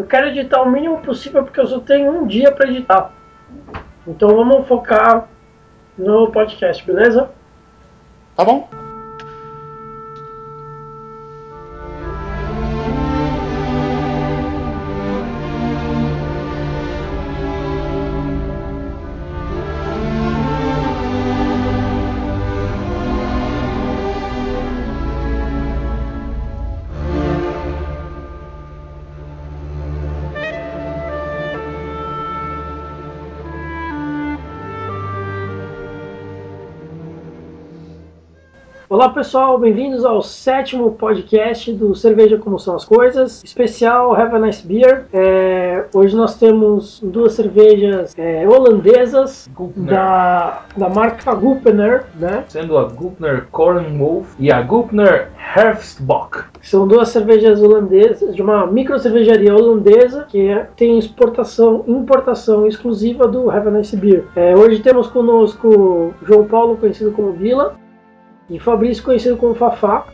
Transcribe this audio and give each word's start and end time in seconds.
Eu 0.00 0.06
quero 0.06 0.28
editar 0.28 0.62
o 0.62 0.70
mínimo 0.70 1.02
possível 1.02 1.44
porque 1.44 1.60
eu 1.60 1.66
só 1.66 1.78
tenho 1.78 2.10
um 2.10 2.26
dia 2.26 2.50
para 2.50 2.70
editar. 2.70 3.12
Então 4.06 4.34
vamos 4.34 4.66
focar 4.66 5.28
no 5.98 6.32
podcast, 6.32 6.82
beleza? 6.86 7.30
Tá 8.34 8.42
bom? 8.42 8.66
Olá 39.00 39.08
pessoal, 39.08 39.58
bem-vindos 39.58 40.04
ao 40.04 40.20
sétimo 40.20 40.90
podcast 40.92 41.72
do 41.72 41.94
Cerveja 41.94 42.36
Como 42.36 42.58
São 42.58 42.76
as 42.76 42.84
Coisas, 42.84 43.42
especial 43.42 44.14
Have 44.14 44.36
a 44.36 44.38
Nice 44.38 44.66
Beer. 44.66 45.06
É, 45.10 45.86
hoje 45.94 46.14
nós 46.14 46.38
temos 46.38 47.00
duas 47.02 47.32
cervejas 47.32 48.14
é, 48.18 48.46
holandesas 48.46 49.48
da, 49.74 50.66
da 50.76 50.90
marca 50.90 51.34
Gupner, 51.34 52.04
né? 52.16 52.44
Sendo 52.48 52.76
a 52.76 52.84
Gupner 52.84 53.46
Wolf 53.96 54.34
e 54.38 54.52
a 54.52 54.60
Gupner 54.60 55.30
Herfstbock. 55.56 56.44
São 56.60 56.86
duas 56.86 57.08
cervejas 57.08 57.62
holandesas, 57.62 58.36
de 58.36 58.42
uma 58.42 58.66
micro 58.66 58.98
cervejaria 58.98 59.56
holandesa 59.56 60.26
que 60.28 60.46
é, 60.46 60.68
tem 60.76 60.98
exportação, 60.98 61.84
importação 61.88 62.66
exclusiva 62.66 63.26
do 63.26 63.50
Have 63.50 63.66
a 63.66 63.70
Nice 63.70 63.96
Beer. 63.96 64.26
É, 64.36 64.54
hoje 64.54 64.80
temos 64.80 65.06
conosco 65.06 66.12
João 66.22 66.44
Paulo, 66.44 66.76
conhecido 66.76 67.12
como 67.12 67.32
Vila 67.32 67.80
e 68.50 68.58
Fabrício 68.58 69.04
conhecido 69.04 69.36
como 69.36 69.54
Fafá, 69.54 70.06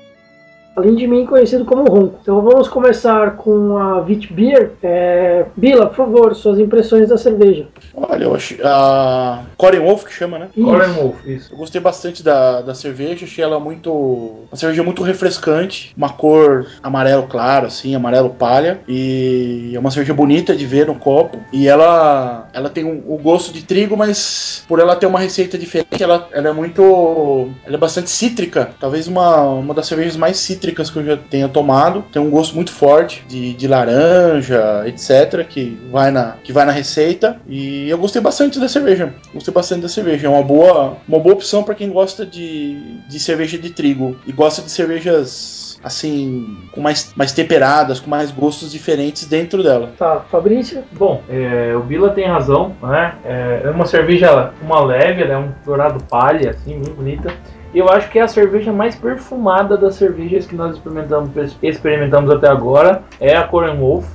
além 0.77 0.95
de 0.95 1.07
mim 1.07 1.25
conhecido 1.25 1.65
como 1.65 1.91
Ronco. 1.91 2.19
Então 2.21 2.43
vamos 2.43 2.69
começar 2.69 3.37
com 3.37 3.79
a 3.79 4.01
Vit 4.03 4.33
Beer. 4.33 4.73
É... 4.83 5.47
Bila, 5.57 5.87
por 5.87 5.97
favor, 5.97 6.35
suas 6.35 6.59
impressões 6.59 7.09
da 7.09 7.17
cerveja. 7.17 7.67
Olha, 7.95 8.25
eu 8.25 8.35
achei. 8.35 8.59
A 8.63 9.43
Coren 9.57 9.81
Wolf 9.81 10.05
que 10.05 10.13
chama, 10.13 10.39
né? 10.39 10.49
Coren 10.55 10.93
Wolf, 10.93 11.27
isso. 11.27 11.53
Eu 11.53 11.57
gostei 11.57 11.81
bastante 11.81 12.23
da, 12.23 12.61
da 12.61 12.75
cerveja, 12.75 13.25
achei 13.25 13.43
ela 13.43 13.59
muito. 13.59 13.91
Uma 13.91 14.57
cerveja 14.57 14.83
muito 14.83 15.03
refrescante, 15.03 15.95
uma 15.97 16.11
cor 16.11 16.67
amarelo 16.83 17.27
claro, 17.27 17.67
assim, 17.67 17.95
amarelo 17.95 18.31
palha. 18.31 18.81
E 18.87 19.73
é 19.75 19.79
uma 19.79 19.91
cerveja 19.91 20.13
bonita 20.13 20.55
de 20.55 20.67
ver 20.67 20.87
no 20.87 20.95
copo. 20.95 21.39
E 21.53 21.67
ela 21.67 22.49
ela 22.53 22.69
tem 22.69 22.85
o 22.85 22.89
um, 22.89 23.15
um 23.15 23.19
gosto 23.19 23.53
de 23.53 23.63
trigo, 23.63 23.97
mas 23.97 24.65
por 24.69 24.79
ela 24.79 24.95
ter 24.95 25.07
uma 25.07 25.21
receita 25.21 25.57
diferente, 25.57 26.03
ela, 26.03 26.29
ela 26.33 26.49
é 26.49 26.53
muito. 26.53 27.49
Ela 27.65 27.77
é 27.77 27.79
bastante 27.79 28.11
cítrica. 28.11 28.71
Talvez 28.79 29.09
uma, 29.09 29.43
uma 29.43 29.73
das 29.73 29.87
cervejas 29.87 30.17
mais 30.17 30.37
cítricas 30.37 30.66
que 30.73 30.99
eu 30.99 31.05
já 31.05 31.17
tenha 31.17 31.49
tomado. 31.49 32.05
Tem 32.13 32.21
um 32.21 32.31
gosto 32.31 32.55
muito 32.55 32.73
forte 32.73 33.25
de, 33.29 33.55
de 33.55 33.67
laranja, 33.69 34.85
etc. 34.87 35.47
Que 35.49 35.79
vai, 35.91 36.11
na, 36.11 36.37
que 36.43 36.53
vai 36.53 36.65
na 36.65 36.73
receita. 36.73 37.41
E 37.47 37.89
eu 37.89 37.99
gostei 37.99 38.21
bastante 38.21 38.59
da 38.59 38.69
cerveja. 38.69 39.15
Gostei 39.33 39.53
bastante 39.53 39.83
da 39.83 39.89
cerveja. 39.89 40.27
É 40.27 40.31
uma 40.31 40.43
boa, 40.43 40.97
uma 41.09 41.19
boa 41.19 41.35
opção 41.35 41.63
para 41.63 41.75
quem 41.75 41.91
gosta 41.91 42.25
de, 42.25 42.99
de 43.09 43.19
cerveja 43.19 43.59
de 43.59 43.71
trigo 43.71 44.17
e 44.27 44.33
gosta 44.33 44.63
de 44.63 44.71
cervejas 44.71 45.67
assim, 45.83 46.69
com 46.73 46.81
mais, 46.81 47.13
mais 47.15 47.33
temperadas, 47.33 48.01
com 48.01 48.11
mais 48.11 48.33
gostos 48.33 48.73
diferentes 48.73 49.25
dentro 49.25 49.63
dela. 49.63 49.93
Tá, 49.97 50.21
Fabrício? 50.31 50.83
Bom, 50.93 51.23
é, 51.29 51.75
o 51.77 51.81
Bila 51.81 52.11
tem 52.11 52.27
razão, 52.27 52.75
né? 52.83 53.15
É, 53.25 53.63
é 53.65 53.71
uma 53.71 53.87
cerveja, 53.87 54.53
uma 54.61 54.81
leve, 54.81 55.23
ela 55.23 55.35
é 55.35 55.39
um 55.39 55.53
dourado 55.65 56.03
palha, 56.05 56.51
assim, 56.51 56.75
muito 56.75 56.95
bonita. 56.95 57.33
Eu 57.77 57.91
acho 57.91 58.09
que 58.09 58.19
é 58.19 58.23
a 58.23 58.29
cerveja 58.29 58.73
mais 58.73 58.97
perfumada 58.97 59.77
das 59.77 59.97
cervejas 59.97 60.47
que 60.47 60.57
nós 60.57 60.77
experimentamos, 60.77 61.31
experimentamos 61.63 62.31
até 62.31 62.49
agora. 62.49 63.03
É 63.21 63.37
a 63.37 63.47
Coren 63.47 63.77
Wolf. 63.77 64.09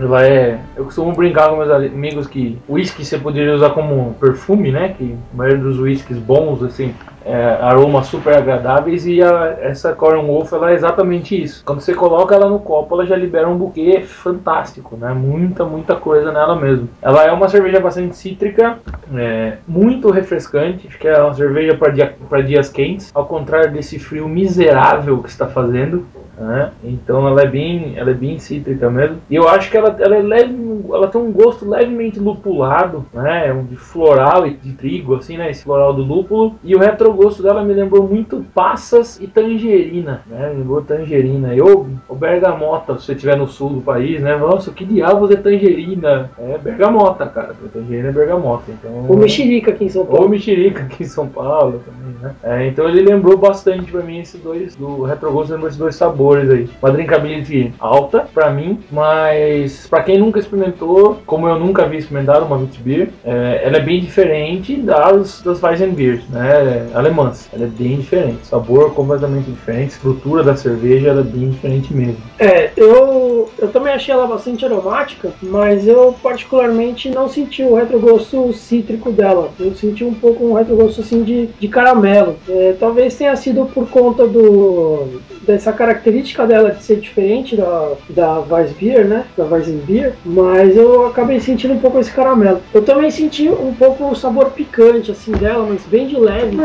Ela 0.00 0.26
é. 0.26 0.58
Eu 0.76 0.84
costumo 0.84 1.12
brincar 1.12 1.50
com 1.50 1.56
meus 1.56 1.70
amigos 1.70 2.26
que 2.26 2.58
whisky 2.68 3.04
você 3.04 3.18
poderia 3.18 3.54
usar 3.54 3.70
como 3.70 4.14
perfume, 4.14 4.72
né? 4.72 4.94
Que 4.96 5.16
a 5.32 5.36
maioria 5.36 5.62
dos 5.62 5.78
whiskies 5.78 6.18
bons, 6.18 6.62
assim, 6.62 6.94
é, 7.24 7.58
aromas 7.60 8.06
super 8.06 8.36
agradáveis 8.36 9.06
e 9.06 9.22
a, 9.22 9.58
essa 9.60 9.92
Corn 9.92 10.26
Wolf 10.26 10.52
ela 10.52 10.70
é 10.70 10.74
exatamente 10.74 11.40
isso. 11.40 11.62
Quando 11.64 11.80
você 11.80 11.94
coloca 11.94 12.34
ela 12.34 12.48
no 12.48 12.58
copo, 12.58 12.94
ela 12.94 13.06
já 13.06 13.16
libera 13.16 13.48
um 13.48 13.56
buquê 13.56 14.00
fantástico, 14.00 14.96
né? 14.96 15.12
Muita, 15.12 15.64
muita 15.64 15.96
coisa 15.96 16.32
nela 16.32 16.56
mesmo. 16.56 16.88
Ela 17.02 17.24
é 17.24 17.32
uma 17.32 17.48
cerveja 17.48 17.80
bastante 17.80 18.16
cítrica, 18.16 18.78
é, 19.14 19.58
muito 19.66 20.10
refrescante. 20.10 20.86
Acho 20.88 20.98
que 20.98 21.08
é 21.08 21.22
uma 21.22 21.34
cerveja 21.34 21.76
para 21.76 21.90
dia, 21.90 22.14
dias 22.46 22.70
quentes, 22.70 23.10
ao 23.14 23.26
contrário 23.26 23.72
desse 23.72 23.98
frio 23.98 24.28
miserável 24.28 25.22
que 25.22 25.28
está 25.28 25.46
fazendo. 25.46 26.06
Né? 26.40 26.72
Então 26.82 27.28
ela 27.28 27.42
é 27.42 27.46
bem, 27.46 27.92
ela 27.98 28.10
é 28.10 28.14
bem 28.14 28.38
cítrica 28.38 28.88
mesmo. 28.88 29.18
E 29.28 29.34
eu 29.34 29.46
acho 29.46 29.70
que 29.70 29.76
ela, 29.76 29.94
ela, 30.00 30.16
é 30.16 30.22
leve, 30.22 30.56
ela 30.90 31.06
tem 31.06 31.20
um 31.20 31.30
gosto 31.30 31.68
levemente 31.68 32.18
lupulado, 32.18 33.04
né? 33.12 33.52
Um 33.52 33.64
de 33.64 33.76
floral 33.76 34.46
e 34.46 34.54
de 34.54 34.72
trigo, 34.72 35.16
assim, 35.16 35.36
né? 35.36 35.50
Esse 35.50 35.64
floral 35.64 35.92
do 35.92 36.02
lúpulo. 36.02 36.54
E 36.64 36.74
o 36.74 36.78
retro 36.78 37.10
o 37.10 37.12
gosto 37.12 37.42
dela 37.42 37.62
me 37.62 37.74
lembrou 37.74 38.08
muito 38.08 38.42
passas 38.54 39.20
e 39.20 39.26
tangerina, 39.26 40.22
né? 40.26 40.48
Me 40.50 40.60
lembrou 40.60 40.80
tangerina. 40.80 41.54
Eu, 41.54 41.86
o 42.08 42.14
bergamota, 42.14 42.98
se 42.98 43.04
você 43.04 43.12
estiver 43.12 43.36
no 43.36 43.46
sul 43.46 43.70
do 43.74 43.80
país, 43.82 44.22
né? 44.22 44.34
Nossa, 44.36 44.70
que 44.70 44.84
diabos 44.84 45.30
é 45.30 45.36
tangerina? 45.36 46.30
É 46.38 46.56
bergamota, 46.56 47.26
cara. 47.26 47.54
Tangerina 47.70 48.08
é 48.08 48.12
bergamota. 48.12 48.70
Então, 48.70 49.04
ou 49.06 49.16
mexerica 49.16 49.72
aqui 49.72 49.84
em 49.84 49.88
São 49.90 50.06
Paulo. 50.06 50.22
Ou 50.22 50.28
mexerica 50.30 50.84
aqui 50.84 51.02
em 51.02 51.06
São 51.06 51.28
Paulo 51.28 51.82
também, 51.84 52.14
né? 52.22 52.34
É, 52.42 52.66
então 52.66 52.88
ele 52.88 53.02
lembrou 53.02 53.36
bastante 53.36 53.92
pra 53.92 54.02
mim 54.02 54.20
esses 54.20 54.40
dois, 54.40 54.74
do 54.74 55.02
retrogosto, 55.02 55.52
lembrou 55.52 55.68
esses 55.68 55.78
dois 55.78 55.94
sabores 55.94 56.29
aí. 56.38 56.68
Uma 56.82 56.92
drinkability 56.92 57.72
alta 57.78 58.28
pra 58.32 58.50
mim, 58.50 58.78
mas 58.90 59.86
pra 59.88 60.02
quem 60.02 60.18
nunca 60.18 60.38
experimentou, 60.38 61.20
como 61.26 61.48
eu 61.48 61.58
nunca 61.58 61.86
vi 61.86 61.98
experimentar 61.98 62.42
uma 62.42 62.56
Witch 62.56 62.78
Beer, 62.78 63.08
é, 63.24 63.62
ela 63.64 63.78
é 63.78 63.80
bem 63.80 64.00
diferente 64.00 64.76
das, 64.76 65.42
das 65.42 65.62
Weizen 65.62 65.90
Beers, 65.90 66.28
né? 66.28 66.88
alemãs. 66.94 67.48
Ela 67.52 67.64
é 67.64 67.68
bem 67.68 67.96
diferente. 67.96 68.46
Sabor 68.46 68.92
completamente 68.92 69.50
diferente. 69.50 69.90
Estrutura 69.90 70.42
da 70.42 70.56
cerveja 70.56 71.08
ela 71.08 71.20
é 71.20 71.24
bem 71.24 71.50
diferente 71.50 71.92
mesmo. 71.92 72.18
É, 72.38 72.70
eu, 72.76 73.50
eu 73.58 73.68
também 73.68 73.92
achei 73.92 74.14
ela 74.14 74.26
bastante 74.26 74.64
aromática, 74.64 75.32
mas 75.42 75.86
eu 75.86 76.14
particularmente 76.22 77.10
não 77.10 77.28
senti 77.28 77.62
o 77.62 77.74
retrogosto 77.74 78.52
cítrico 78.52 79.10
dela. 79.10 79.50
Eu 79.58 79.74
senti 79.74 80.04
um 80.04 80.14
pouco 80.14 80.44
um 80.44 80.54
retrogosto 80.54 81.00
assim 81.00 81.22
de, 81.22 81.46
de 81.46 81.68
caramelo. 81.68 82.36
É, 82.48 82.74
talvez 82.78 83.16
tenha 83.16 83.34
sido 83.36 83.66
por 83.66 83.88
conta 83.88 84.26
do 84.26 85.20
dessa 85.40 85.72
característica 85.72 86.46
dela 86.46 86.70
de 86.70 86.82
ser 86.82 86.96
diferente 86.96 87.56
da, 87.56 87.92
da 88.08 88.40
Weissbier, 88.40 89.06
né? 89.06 89.24
Da 89.36 89.44
Weizenbier, 89.44 90.14
mas 90.24 90.76
eu 90.76 91.06
acabei 91.06 91.40
sentindo 91.40 91.74
um 91.74 91.78
pouco 91.78 91.98
esse 91.98 92.10
caramelo. 92.10 92.60
Eu 92.72 92.82
também 92.82 93.10
senti 93.10 93.48
um 93.48 93.74
pouco 93.74 94.10
o 94.10 94.14
sabor 94.14 94.50
picante 94.50 95.10
assim 95.10 95.32
dela, 95.32 95.66
mas 95.68 95.82
bem 95.84 96.06
de 96.06 96.16
leve, 96.16 96.56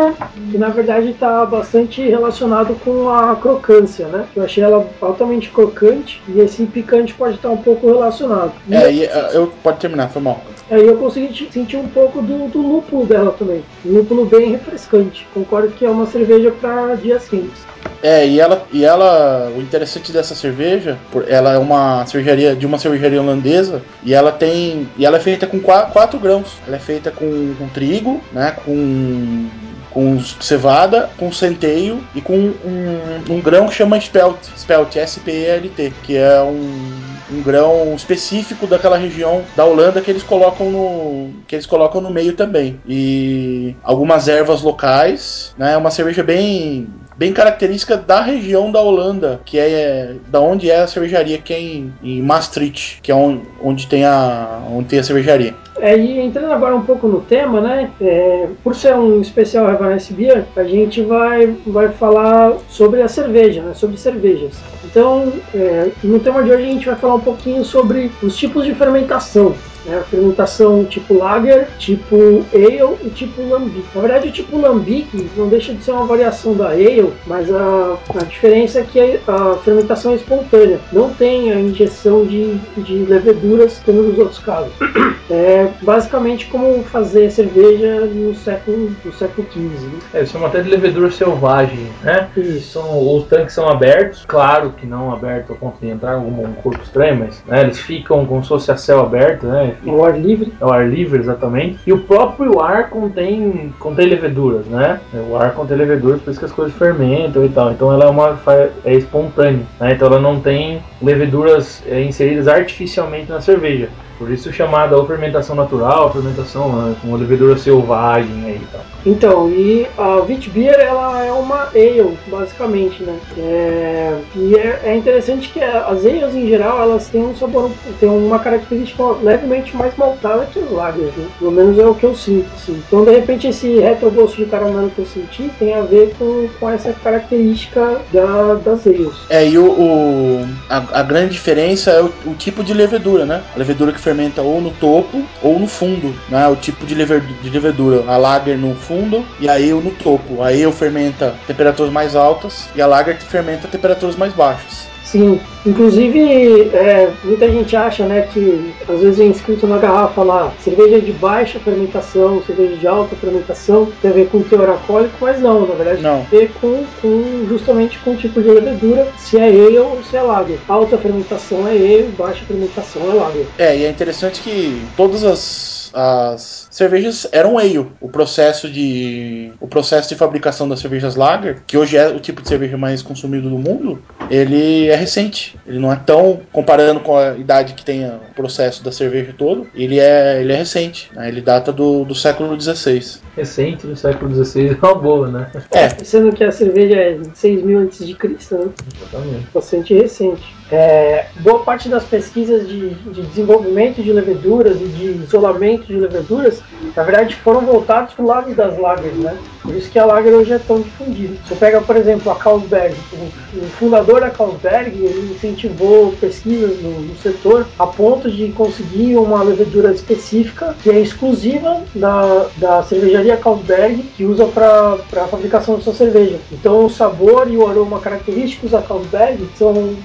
que 0.51 0.57
na 0.57 0.69
verdade 0.69 1.09
está 1.09 1.45
bastante 1.45 2.01
relacionado 2.01 2.75
com 2.83 3.09
a 3.09 3.35
crocância, 3.35 4.07
né? 4.07 4.25
Eu 4.35 4.43
achei 4.43 4.63
ela 4.63 4.87
altamente 5.01 5.49
crocante 5.49 6.21
e 6.27 6.39
esse 6.39 6.65
picante 6.65 7.13
pode 7.13 7.35
estar 7.35 7.49
um 7.49 7.57
pouco 7.57 7.87
relacionado. 7.87 8.53
É, 8.69 8.91
e, 8.91 9.05
uh, 9.05 9.09
eu 9.33 9.53
pode 9.63 9.79
terminar, 9.79 10.09
foi 10.09 10.21
mal. 10.21 10.41
Aí 10.69 10.85
eu 10.85 10.97
consegui 10.97 11.47
sentir 11.51 11.77
um 11.77 11.87
pouco 11.87 12.21
do, 12.21 12.47
do 12.47 12.59
lúpulo 12.59 13.05
dela 13.05 13.35
também. 13.37 13.63
Lúpulo 13.85 14.25
bem 14.25 14.49
refrescante. 14.49 15.27
Concordo 15.33 15.69
que 15.69 15.85
é 15.85 15.89
uma 15.89 16.07
cerveja 16.07 16.51
para 16.51 16.95
dias 16.95 17.29
quentes. 17.29 17.65
É, 18.01 18.27
e 18.27 18.39
ela, 18.39 18.64
e 18.71 18.83
ela, 18.83 19.51
o 19.55 19.61
interessante 19.61 20.11
dessa 20.11 20.35
cerveja, 20.35 20.97
ela 21.27 21.53
é 21.53 21.57
uma 21.57 22.05
cervejaria 22.05 22.55
de 22.55 22.65
uma 22.65 22.77
cervejaria 22.77 23.21
holandesa 23.21 23.81
e 24.03 24.13
ela 24.13 24.31
tem, 24.31 24.89
e 24.97 25.05
ela 25.05 25.17
é 25.17 25.19
feita 25.19 25.47
com 25.47 25.59
quatro, 25.59 25.93
quatro 25.93 26.19
grãos. 26.19 26.57
Ela 26.67 26.77
é 26.77 26.79
feita 26.79 27.11
com, 27.11 27.53
com 27.57 27.67
trigo, 27.69 28.21
né, 28.31 28.55
com 28.65 29.47
com 29.95 30.19
cevada, 30.19 31.09
com 31.17 31.31
centeio 31.31 32.05
e 32.13 32.19
com 32.19 32.35
um, 32.35 32.99
um 33.29 33.39
grão 33.39 33.65
que 33.69 33.75
chama 33.75 33.97
spelt, 33.97 34.35
spelt, 34.57 34.93
S-P-E-L-T, 34.93 35.93
que 36.03 36.17
é 36.17 36.41
um, 36.41 36.99
um 37.31 37.41
grão 37.41 37.93
específico 37.95 38.67
daquela 38.67 38.97
região 38.97 39.41
da 39.55 39.63
Holanda 39.63 40.01
que 40.01 40.11
eles 40.11 40.21
colocam 40.21 40.69
no 40.69 41.29
que 41.47 41.55
eles 41.55 41.65
colocam 41.65 42.01
no 42.01 42.09
meio 42.09 42.33
também 42.33 42.77
e 42.85 43.73
algumas 43.81 44.27
ervas 44.27 44.61
locais, 44.61 45.55
né? 45.57 45.73
É 45.73 45.77
uma 45.77 45.91
cerveja 45.91 46.21
bem 46.21 46.89
bem 47.17 47.33
característica 47.33 47.97
da 47.97 48.21
região 48.21 48.71
da 48.71 48.81
Holanda, 48.81 49.39
que 49.45 49.57
é 49.57 50.15
da 50.27 50.39
onde 50.39 50.69
é 50.69 50.81
a 50.81 50.87
cervejaria, 50.87 51.37
que 51.37 51.53
é 51.53 51.59
em, 51.59 51.93
em 52.03 52.21
Maastricht, 52.21 52.99
que 53.01 53.11
é 53.11 53.15
onde, 53.15 53.43
onde, 53.61 53.87
tem 53.87 54.05
a 54.05 54.61
onde 54.71 54.87
tem 54.89 54.99
a 54.99 55.03
cervejaria. 55.03 55.53
É, 55.77 55.97
e 55.97 56.19
entrando 56.19 56.53
agora 56.53 56.75
um 56.75 56.85
pouco 56.85 57.07
no 57.07 57.21
tema, 57.21 57.59
né? 57.59 57.91
É, 57.99 58.47
por 58.63 58.75
ser 58.75 58.95
um 58.95 59.19
especial 59.21 59.67
Revanesse 59.67 60.13
Beer, 60.13 60.45
a 60.55 60.63
gente 60.63 61.01
vai, 61.01 61.47
vai 61.67 61.89
falar 61.89 62.53
sobre 62.69 63.01
a 63.01 63.07
cerveja, 63.07 63.61
né? 63.61 63.73
Sobre 63.73 63.97
cervejas. 63.97 64.53
Então, 64.85 65.33
é, 65.53 65.89
no 66.03 66.19
tema 66.19 66.43
de 66.43 66.51
hoje 66.51 66.63
a 66.63 66.67
gente 66.67 66.85
vai 66.85 66.95
falar 66.95 67.15
um 67.15 67.21
pouquinho 67.21 67.65
sobre 67.65 68.09
os 68.23 68.37
tipos 68.37 68.63
de 68.63 68.73
fermentação. 68.73 69.53
Né? 69.85 70.03
Fermentação 70.09 70.83
tipo 70.85 71.17
lager, 71.17 71.67
tipo 71.77 72.45
ale 72.53 72.97
e 73.03 73.09
tipo 73.09 73.41
lambic. 73.47 73.85
Na 73.93 74.01
verdade, 74.01 74.29
o 74.29 74.31
tipo 74.31 74.57
lambic 74.57 75.29
não 75.35 75.47
deixa 75.47 75.73
de 75.73 75.83
ser 75.83 75.91
uma 75.91 76.05
variação 76.05 76.53
da 76.53 76.69
ale, 76.69 77.11
mas 77.25 77.53
a, 77.53 77.97
a 78.15 78.23
diferença 78.23 78.79
é 78.79 78.83
que 78.83 78.99
a, 78.99 79.33
a 79.33 79.57
fermentação 79.57 80.11
é 80.11 80.15
espontânea. 80.15 80.79
Não 80.91 81.09
tem 81.13 81.51
a 81.51 81.59
injeção 81.59 82.25
de, 82.25 82.55
de 82.77 83.05
leveduras 83.05 83.81
como 83.85 84.01
nos 84.01 84.17
outros 84.17 84.39
casos. 84.39 84.73
É 85.27 85.69
basicamente 85.81 86.45
como 86.47 86.83
fazer 86.83 87.31
cerveja 87.31 88.01
no 88.01 88.35
século, 88.35 88.95
no 89.03 89.11
século 89.11 89.47
XV. 89.51 89.61
Né? 89.61 89.99
É, 90.13 90.21
isso 90.21 90.37
é 90.37 90.45
até 90.45 90.61
de 90.61 90.69
levedura 90.69 91.09
selvagem, 91.09 91.89
né? 92.03 92.29
Isso. 92.37 92.73
São, 92.73 93.15
os 93.15 93.25
tanques 93.25 93.55
são 93.55 93.67
abertos, 93.67 94.23
claro 94.27 94.73
que 94.77 94.85
não 94.85 95.11
aberto 95.11 95.49
ao 95.49 95.55
ponto 95.55 95.79
de 95.79 95.87
entrar 95.87 96.13
algum 96.13 96.45
um 96.45 96.53
corpo 96.53 96.83
estranho, 96.83 97.17
mas 97.17 97.43
né, 97.47 97.61
eles 97.61 97.79
ficam 97.79 98.25
como 98.25 98.43
se 98.43 98.49
fosse 98.49 98.71
a 98.71 98.77
céu 98.77 98.99
aberto, 98.99 99.47
né? 99.47 99.74
O 99.85 100.03
ar 100.03 100.19
livre. 100.19 100.53
É 100.59 100.65
o 100.65 100.71
ar 100.71 100.87
livre, 100.87 101.19
exatamente. 101.19 101.79
E 101.85 101.93
o 101.93 101.99
próprio 101.99 102.61
ar 102.61 102.89
contém, 102.89 103.73
contém 103.79 104.07
leveduras, 104.07 104.65
né? 104.65 104.99
O 105.29 105.35
ar 105.35 105.53
contém 105.53 105.77
leveduras, 105.77 106.21
por 106.21 106.31
isso 106.31 106.39
que 106.39 106.45
as 106.45 106.51
coisas 106.51 106.75
fermentam 106.75 107.45
e 107.45 107.49
tal. 107.49 107.71
Então 107.71 107.91
ela 107.91 108.05
é 108.05 108.09
uma 108.09 108.39
é 108.83 108.93
espontânea, 108.93 109.65
né? 109.79 109.93
Então 109.93 110.07
ela 110.07 110.19
não 110.19 110.39
tem 110.39 110.81
leveduras 111.01 111.83
é, 111.87 112.03
inseridas 112.03 112.47
artificialmente 112.47 113.29
na 113.29 113.41
cerveja. 113.41 113.89
Por 114.17 114.31
isso 114.31 114.51
chamada 114.51 114.97
ou 114.97 115.05
fermentação 115.05 115.55
natural, 115.55 116.11
fermentação 116.11 116.71
né, 116.71 116.95
com 117.01 117.15
levedura 117.15 117.57
selvagem 117.57 118.45
aí 118.45 118.61
e 118.61 118.67
tal. 118.71 118.81
Então, 119.05 119.49
e 119.51 119.85
a 119.97 120.15
Witbier 120.21 120.79
ela 120.79 121.23
é 121.23 121.31
uma 121.31 121.67
ale, 121.67 122.17
basicamente, 122.27 123.03
né? 123.03 123.19
É, 123.37 124.17
e 124.35 124.55
é, 124.55 124.81
é, 124.83 124.95
interessante 124.95 125.49
que 125.49 125.61
as 125.61 126.03
ales 126.03 126.33
em 126.33 126.47
geral 126.47 126.81
elas 126.81 127.07
têm 127.07 127.23
um 127.23 127.35
sabor, 127.35 127.69
têm 127.99 128.09
uma 128.09 128.39
característica 128.39 129.03
levemente 129.21 129.75
mais 129.75 129.95
maltada 129.95 130.47
que 130.51 130.59
as 130.59 130.71
lagers, 130.71 131.13
né? 131.15 131.27
Pelo 131.37 131.51
menos 131.51 131.77
é 131.77 131.85
o 131.85 131.93
que 131.93 132.03
eu 132.03 132.15
sinto, 132.15 132.47
assim. 132.55 132.81
Então, 132.87 133.05
de 133.05 133.11
repente, 133.11 133.47
esse 133.47 133.79
retrogosto 133.79 134.37
de 134.37 134.45
caramelo 134.45 134.89
que 134.89 134.99
eu 134.99 135.05
senti 135.05 135.51
tem 135.59 135.75
a 135.75 135.81
ver 135.81 136.15
com, 136.17 136.47
com 136.59 136.69
essa 136.69 136.91
característica 136.93 138.01
da, 138.11 138.55
das 138.55 138.87
ales. 138.87 139.13
É, 139.29 139.47
e 139.47 139.55
o, 139.57 139.69
o 139.69 140.47
a, 140.67 140.99
a, 140.99 141.03
grande 141.03 141.33
diferença 141.33 141.91
é 141.91 142.01
o, 142.01 142.11
o 142.25 142.33
tipo 142.33 142.63
de 142.63 142.73
levedura, 142.73 143.25
né? 143.25 143.43
A 143.55 143.59
levedura 143.59 143.91
que 143.91 144.01
fermenta 144.05 144.43
ou 144.43 144.61
no 144.61 144.69
topo 144.69 145.23
ou 145.41 145.59
no 145.59 145.67
fundo, 145.67 146.15
né? 146.29 146.47
O 146.47 146.55
tipo 146.55 146.85
de 146.85 146.93
levedura, 146.93 148.03
a 148.07 148.17
lager 148.17 148.57
no 148.57 148.75
fundo 148.75 149.25
e 149.39 149.49
aí 149.49 149.69
eu 149.69 149.81
no 149.81 149.91
topo. 149.91 150.43
Aí 150.43 150.61
eu 150.61 150.71
fermenta 150.71 151.35
temperaturas 151.47 151.91
mais 151.91 152.15
altas 152.15 152.69
e 152.75 152.81
a 152.81 152.85
lager 152.85 153.19
fermenta 153.19 153.67
temperaturas 153.67 154.15
mais 154.15 154.31
baixas. 154.33 154.94
Sim, 155.05 155.39
inclusive 155.65 156.69
é, 156.73 157.11
muita 157.23 157.49
gente 157.49 157.75
acha 157.75 158.05
né, 158.05 158.27
que 158.33 158.73
às 158.89 158.99
vezes 159.01 159.19
é 159.19 159.25
escrito 159.25 159.67
na 159.67 159.77
garrafa 159.77 160.23
lá 160.23 160.51
cerveja 160.63 160.99
de 160.99 161.11
baixa 161.13 161.59
fermentação, 161.59 162.43
cerveja 162.43 162.75
de 162.75 162.87
alta 162.87 163.15
fermentação, 163.15 163.91
tem 164.01 164.11
a 164.11 164.13
ver 164.13 164.29
com 164.29 164.41
teor 164.41 164.69
alcoólico, 164.69 165.15
mas 165.21 165.39
não, 165.39 165.67
na 165.67 165.75
verdade 165.75 166.01
não. 166.01 166.25
tem 166.29 166.39
a 166.39 166.41
ver 166.41 166.51
com, 166.59 166.83
com, 167.01 167.45
justamente 167.47 167.99
com 167.99 168.11
o 168.11 168.17
tipo 168.17 168.41
de 168.41 168.49
levedura, 168.49 169.07
se 169.17 169.37
é 169.37 169.47
ale 169.47 169.77
ou 169.77 170.03
se 170.03 170.17
é 170.17 170.21
lager. 170.21 170.59
Alta 170.67 170.97
fermentação 170.97 171.67
é 171.67 171.71
ale, 171.71 172.13
baixa 172.17 172.43
fermentação 172.45 173.01
é 173.03 173.13
lager. 173.13 173.45
É, 173.57 173.77
e 173.77 173.85
é 173.85 173.89
interessante 173.89 174.41
que 174.41 174.81
todas 174.97 175.23
as 175.23 175.74
as 175.95 176.67
cervejas 176.69 177.25
eram 177.31 177.57
ale. 177.57 177.79
O 178.01 178.09
processo 178.09 178.69
de 178.69 179.51
o 179.59 179.67
processo 179.67 180.09
de 180.09 180.15
fabricação 180.15 180.67
das 180.67 180.79
cervejas 180.79 181.15
lager, 181.15 181.63
que 181.65 181.77
hoje 181.77 181.95
é 181.95 182.07
o 182.07 182.19
tipo 182.19 182.41
de 182.41 182.47
cerveja 182.49 182.77
mais 182.77 183.01
consumido 183.01 183.49
do 183.49 183.57
mundo, 183.57 184.03
ele 184.29 184.87
é 184.89 184.95
recente. 184.95 185.54
Ele 185.67 185.79
não 185.79 185.91
é 185.91 185.95
tão 185.95 186.41
comparando 186.51 186.99
com 186.99 187.17
a 187.17 187.35
idade 187.35 187.73
que 187.73 187.83
tem 187.83 188.05
o 188.05 188.19
processo 188.35 188.83
da 188.83 188.91
cerveja 188.91 189.33
todo, 189.37 189.67
ele 189.73 189.99
é 189.99 190.39
ele 190.41 190.53
é 190.53 190.57
recente. 190.57 191.09
Né? 191.13 191.27
Ele 191.27 191.41
data 191.41 191.71
do, 191.71 192.05
do 192.05 192.13
século 192.13 192.59
XVI. 192.59 193.19
Recente 193.35 193.87
do 193.87 193.95
século 193.95 194.33
XVI 194.33 194.69
é 194.69 194.85
uma 194.85 194.95
boa, 194.95 195.27
né? 195.27 195.51
É. 195.71 195.89
Sendo 195.89 196.33
que 196.33 196.43
a 196.43 196.51
cerveja 196.51 196.95
é 196.95 197.19
6 197.33 197.63
mil 197.63 197.79
antes 197.79 198.05
de 198.05 198.13
Cristo, 198.13 198.55
né? 198.55 198.69
Exatamente. 198.95 199.47
Bastante 199.53 199.93
recente. 199.93 200.55
É, 200.71 201.27
boa 201.41 201.59
parte 201.59 201.87
das 201.87 202.03
pesquisas 202.05 202.67
de, 202.67 202.89
de, 202.89 203.21
desenvolvimento 203.21 204.01
de 204.01 204.11
leveduras 204.11 204.81
e 204.81 204.85
de 204.85 205.23
isolamento 205.23 205.85
de 205.85 205.95
leveduras, 205.95 206.59
na 206.95 207.03
verdade, 207.03 207.35
foram 207.35 207.61
voltados 207.61 208.15
para 208.15 208.25
o 208.25 208.27
lado 208.27 208.55
das 208.55 208.77
lagers, 208.79 209.15
né? 209.17 209.37
Por 209.61 209.75
isso 209.75 209.91
que 209.91 209.99
a 209.99 210.05
lager 210.05 210.33
hoje 210.33 210.53
é 210.53 210.59
tão 210.59 210.81
difundida. 210.81 211.35
Você 211.45 211.55
pega, 211.55 211.81
por 211.81 211.95
exemplo, 211.95 212.31
a 212.31 212.35
Carlsberg. 212.35 212.95
O, 213.13 213.59
o 213.59 213.69
fundador 213.77 214.21
da 214.21 214.31
Carlsberg, 214.31 214.97
ele 214.97 215.37
incentivou 215.55 216.11
pesquisas 216.19 216.81
no, 216.81 217.01
no, 217.01 217.15
setor 217.17 217.65
a 217.79 217.87
ponto 217.87 218.29
de 218.29 218.51
conseguir 218.51 219.15
uma 219.15 219.41
levedura 219.41 219.91
específica 219.93 220.75
que 220.83 220.89
é 220.89 220.99
exclusiva 220.99 221.83
da, 221.95 222.47
da 222.57 222.83
cervejaria 222.83 223.37
Carlsberg, 223.37 224.03
que 224.15 224.25
usa 224.25 224.45
para 224.45 224.97
a 225.23 225.27
fabricação 225.27 225.77
da 225.77 225.81
sua 225.81 225.93
cerveja. 225.93 226.39
Então, 226.51 226.85
o 226.85 226.89
sabor 226.89 227.49
e 227.49 227.57
o 227.57 227.67
aroma 227.67 227.99
característicos 227.99 228.71
da 228.71 228.81
Carlsberg 228.81 229.47
são 229.57 229.95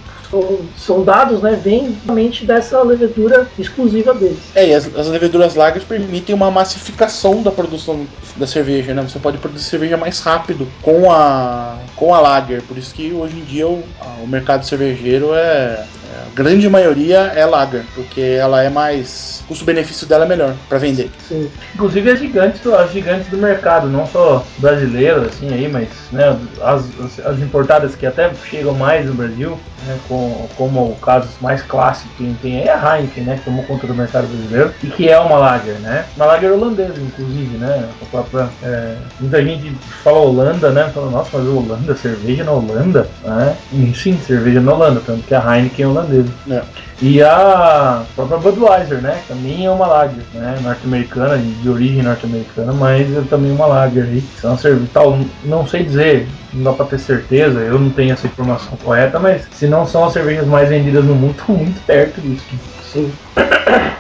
são, 0.77 1.03
dados, 1.03 1.43
né, 1.43 1.59
vêm 1.63 1.97
realmente 2.05 2.45
dessa 2.45 2.83
levedura 2.83 3.49
exclusiva 3.59 4.15
deles. 4.15 4.39
É, 4.55 4.69
e 4.69 4.75
as, 4.75 4.95
as 4.97 5.09
leveduras 5.09 5.55
lagers 5.55 5.85
permitem 5.85 6.35
uma 6.35 6.51
massificação 6.51 7.43
da 7.43 7.51
produção 7.51 8.07
da 8.37 8.47
cerveja, 8.47 8.95
né? 8.95 9.03
Você 9.03 9.19
pode 9.19 9.39
produzir 9.39 9.65
cerveja 9.65 9.97
mais 9.97 10.21
rápido 10.21 10.69
com 10.83 11.11
a 11.11 11.79
com 11.97 12.15
a 12.15 12.21
lager, 12.21 12.63
por 12.63 12.79
isso 12.79 12.95
que 12.95 13.13
hoje 13.13 13.37
em 13.37 13.45
dia 13.45 13.69
o, 13.69 13.85
o 14.23 14.27
mercado 14.27 14.65
cervejeiro 14.65 15.35
é 15.35 15.85
a 16.11 16.35
grande 16.35 16.69
maioria 16.69 17.33
é 17.35 17.45
lager, 17.45 17.85
porque 17.95 18.21
ela 18.21 18.63
é 18.63 18.69
mais 18.69 19.43
custo-benefício 19.47 20.07
dela 20.07 20.25
é 20.25 20.29
melhor 20.29 20.55
para 20.69 20.79
vender. 20.79 21.11
Sim. 21.29 21.51
Inclusive 21.75 22.11
as 22.11 22.19
gigantes, 22.19 22.61
do, 22.61 22.75
as 22.75 22.93
gigantes 22.93 23.29
do 23.29 23.37
mercado, 23.37 23.89
não 23.89 24.07
só 24.07 24.45
brasileiras 24.59 25.29
assim 25.29 25.53
aí, 25.53 25.69
mas 25.69 25.89
né, 26.13 26.39
as, 26.63 26.85
as, 27.01 27.27
as 27.27 27.39
importadas 27.41 27.95
que 27.95 28.07
até 28.07 28.31
chegam 28.49 28.75
mais 28.75 29.07
no 29.07 29.15
Brasil, 29.15 29.59
né, 29.87 29.99
com, 30.09 30.49
como 30.57 30.91
o 30.91 30.97
caso 30.97 31.29
mais 31.41 31.63
clássico 31.63 32.09
que 32.17 32.37
tem 32.43 32.59
aí 32.59 32.69
é 32.69 32.73
a 32.73 32.97
Heineken, 32.97 33.25
né, 33.25 33.37
que 33.37 33.45
tomou 33.45 33.65
conta 33.65 33.87
do 33.87 33.95
mercado 33.95 34.27
brasileiro 34.27 34.73
e 34.83 34.87
que 34.89 35.09
é 35.09 35.19
uma 35.19 35.37
lager, 35.39 35.79
né, 35.81 36.05
uma 36.17 36.27
lager 36.27 36.53
holandesa 36.53 37.01
inclusive, 37.01 37.57
né, 37.57 37.89
própria, 38.11 38.49
é, 38.63 38.97
muita 39.19 39.43
gente 39.43 39.71
fala 40.03 40.19
Holanda, 40.19 40.71
né, 40.71 40.91
fala 40.95 41.11
nossa, 41.11 41.39
mas 41.39 41.47
Holanda, 41.47 41.97
cerveja 41.97 42.45
na 42.45 42.53
Holanda, 42.53 43.09
né, 43.25 43.57
e 43.73 43.93
sim, 43.95 44.19
cerveja 44.27 44.61
na 44.61 44.73
Holanda, 44.73 45.03
tanto 45.05 45.23
que 45.23 45.35
a 45.35 45.57
Heineken 45.57 45.85
é 45.85 45.89
holandesa. 46.01 46.33
É. 46.51 46.90
E 47.03 47.23
a 47.23 48.05
própria 48.15 48.39
Budweiser, 48.39 49.01
né? 49.01 49.23
Também 49.27 49.65
é 49.65 49.71
uma 49.71 49.87
lager, 49.87 50.23
né? 50.35 50.59
Norte-americana, 50.63 51.39
de 51.39 51.69
origem 51.69 52.03
norte-americana, 52.03 52.73
mas 52.73 53.17
é 53.17 53.23
também 53.29 53.51
uma 53.53 53.67
lager 53.67 54.05
aí. 54.05 54.23
São 54.41 54.59
tal, 54.93 55.19
não 55.45 55.67
sei 55.67 55.85
dizer, 55.85 56.29
não 56.53 56.65
dá 56.65 56.73
pra 56.73 56.87
ter 56.87 56.99
certeza, 56.99 57.61
eu 57.61 57.79
não 57.79 57.91
tenho 57.91 58.13
essa 58.13 58.27
informação 58.27 58.77
correta, 58.85 59.19
mas 59.19 59.43
se 59.53 59.67
não 59.67 59.87
são 59.87 60.05
as 60.05 60.13
cervejas 60.13 60.47
mais 60.47 60.69
vendidas 60.69 61.05
no 61.05 61.15
mundo, 61.15 61.37
estão 61.41 61.57
muito 61.57 61.81
perto 61.87 62.21
disso. 62.21 62.45
Sim. 62.93 63.13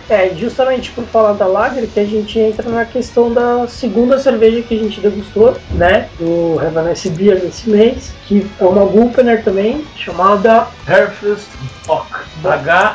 É, 0.09 0.35
justamente 0.37 0.90
por 0.90 1.04
falar 1.04 1.35
da 1.35 1.47
Lager 1.47 1.87
que 1.87 2.00
a 2.00 2.04
gente 2.04 2.37
entra 2.37 2.69
na 2.69 2.85
questão 2.85 3.33
da 3.33 3.69
segunda 3.69 4.19
cerveja 4.19 4.61
que 4.62 4.75
a 4.75 4.78
gente 4.78 5.00
degustou, 5.00 5.57
né? 5.71 6.09
Do 6.19 6.57
Revanesse 6.57 7.09
Beer 7.11 7.40
nesse 7.40 7.71
mês, 7.71 8.12
que 8.26 8.45
é 8.61 8.64
uma 8.64 8.85
Gulpener 8.85 9.45
também, 9.45 9.85
chamada 9.95 10.66
Herfst 10.88 11.47
Bock. 11.87 12.09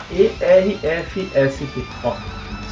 H-E-R-F-S-T. 0.10 1.88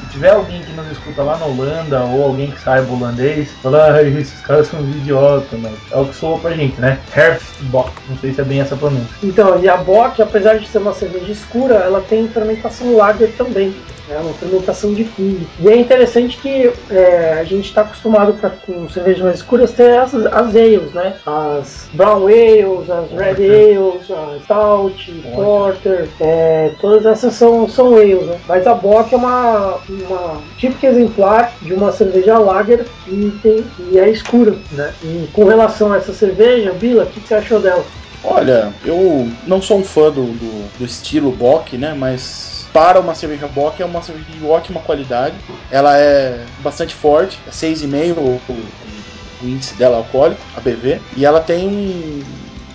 Se 0.03 0.09
tiver 0.11 0.31
alguém 0.31 0.61
que 0.61 0.71
nos 0.73 0.91
escuta 0.91 1.23
lá 1.23 1.37
na 1.37 1.45
Holanda 1.45 2.03
ou 2.03 2.23
alguém 2.23 2.51
que 2.51 2.59
saiba 2.59 2.93
holandês, 2.93 3.49
fala, 3.61 3.93
ah, 3.93 4.03
esses 4.03 4.39
caras 4.41 4.67
são 4.67 4.79
idiotas, 4.81 5.59
mas 5.59 5.73
é 5.91 5.97
o 5.97 6.05
que 6.05 6.15
soa 6.15 6.37
pra 6.39 6.51
gente, 6.51 6.79
né? 6.79 6.99
Herfstbock, 7.15 7.91
não 8.09 8.17
sei 8.17 8.33
se 8.33 8.41
é 8.41 8.43
bem 8.43 8.61
essa 8.61 8.75
pronúncia. 8.75 9.15
Então, 9.23 9.59
e 9.61 9.69
a 9.69 9.77
Bock, 9.77 10.21
apesar 10.21 10.57
de 10.57 10.67
ser 10.67 10.79
uma 10.79 10.93
cerveja 10.93 11.31
escura, 11.31 11.75
ela 11.75 12.01
tem 12.01 12.27
fermentação 12.27 12.95
lager 12.95 13.31
também 13.37 13.73
é 14.09 14.17
uma 14.17 14.33
fermentação 14.33 14.93
de 14.93 15.05
fundo. 15.05 15.47
E 15.59 15.69
é 15.69 15.77
interessante 15.77 16.37
que 16.37 16.71
é, 16.89 17.37
a 17.39 17.43
gente 17.43 17.65
está 17.65 17.81
acostumado 17.81 18.33
pra, 18.33 18.49
com 18.49 18.89
cervejas 18.89 19.21
mais 19.21 19.35
escuras 19.37 19.71
ter 19.71 19.97
as, 19.97 20.13
as 20.13 20.55
ales, 20.55 20.93
né? 20.93 21.15
As 21.25 21.89
brown 21.93 22.27
ales, 22.27 22.89
as 22.89 23.11
red 23.11 23.43
ales, 23.45 24.11
a 24.11 24.39
stout, 24.43 25.23
porter, 25.33 26.09
é, 26.19 26.71
todas 26.81 27.05
essas 27.05 27.33
são, 27.33 27.67
são 27.67 27.95
ales, 27.95 28.25
né? 28.25 28.39
Mas 28.47 28.67
a 28.67 28.73
Bock 28.73 29.13
é 29.13 29.17
uma, 29.17 29.79
uma 30.01 30.41
típica 30.57 30.87
exemplar 30.87 31.53
de 31.61 31.73
uma 31.73 31.91
cerveja 31.91 32.37
lager 32.37 32.85
que, 33.05 33.39
tem, 33.41 33.65
é 33.95 34.09
escura, 34.09 34.55
né? 34.71 34.93
E 35.03 35.27
com 35.33 35.45
relação 35.45 35.93
a 35.93 35.97
essa 35.97 36.13
cerveja, 36.13 36.71
Bila, 36.73 37.03
o 37.03 37.07
que, 37.07 37.19
que 37.19 37.27
você 37.27 37.35
achou 37.35 37.59
dela? 37.59 37.85
Olha, 38.23 38.73
eu 38.85 39.29
não 39.45 39.61
sou 39.61 39.79
um 39.79 39.83
fã 39.83 40.09
do, 40.09 40.25
do, 40.25 40.79
do 40.79 40.85
estilo 40.85 41.31
Bock, 41.31 41.77
né? 41.77 41.93
Mas 41.93 42.65
para 42.71 42.99
uma 42.99 43.13
cerveja 43.13 43.47
Bock 43.47 43.81
é 43.81 43.85
uma 43.85 44.01
cerveja 44.01 44.27
de 44.31 44.45
ótima 44.45 44.79
qualidade. 44.79 45.35
Ela 45.69 45.97
é 45.97 46.43
bastante 46.59 46.95
forte, 46.95 47.37
é 47.47 47.51
6,5 47.51 48.17
o, 48.17 48.39
o, 48.49 49.47
índice 49.47 49.75
dela 49.75 49.97
alcoólico, 49.97 50.41
a 50.55 50.61
BV, 50.61 51.01
e 51.17 51.25
ela 51.25 51.41
tem 51.41 52.23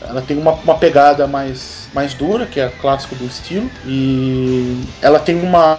ela 0.02 0.22
tem 0.22 0.38
uma, 0.38 0.52
uma 0.52 0.76
pegada 0.76 1.26
mais, 1.26 1.88
mais 1.92 2.14
dura, 2.14 2.46
que 2.46 2.60
é 2.60 2.68
clássico 2.80 3.14
do 3.14 3.26
estilo, 3.26 3.70
e 3.86 4.82
ela 5.02 5.18
tem 5.18 5.36
uma 5.36 5.78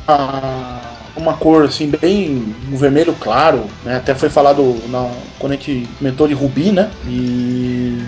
uma 1.16 1.34
cor 1.34 1.66
assim 1.66 1.90
bem 1.90 2.56
um 2.72 2.78
vermelho 2.78 3.16
claro, 3.20 3.66
né? 3.84 3.98
Até 3.98 4.14
foi 4.16 4.30
falado 4.30 4.82
na, 4.90 5.10
quando 5.38 5.54
a 5.54 5.56
gente 5.56 5.88
comentou 5.98 6.28
de 6.28 6.34
rubi, 6.34 6.72
né? 6.72 6.90
E, 7.06 8.02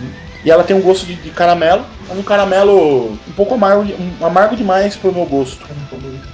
e 0.43 0.51
ela 0.51 0.63
tem 0.63 0.75
um 0.75 0.81
gosto 0.81 1.05
de, 1.05 1.15
de 1.15 1.29
caramelo, 1.29 1.85
um 2.09 2.23
caramelo 2.23 3.11
um 3.11 3.33
pouco 3.35 3.53
amargo, 3.53 3.83
um, 3.83 4.25
amargo 4.25 4.55
demais 4.55 4.95
pro 4.95 5.13
meu 5.13 5.25
gosto. 5.25 5.65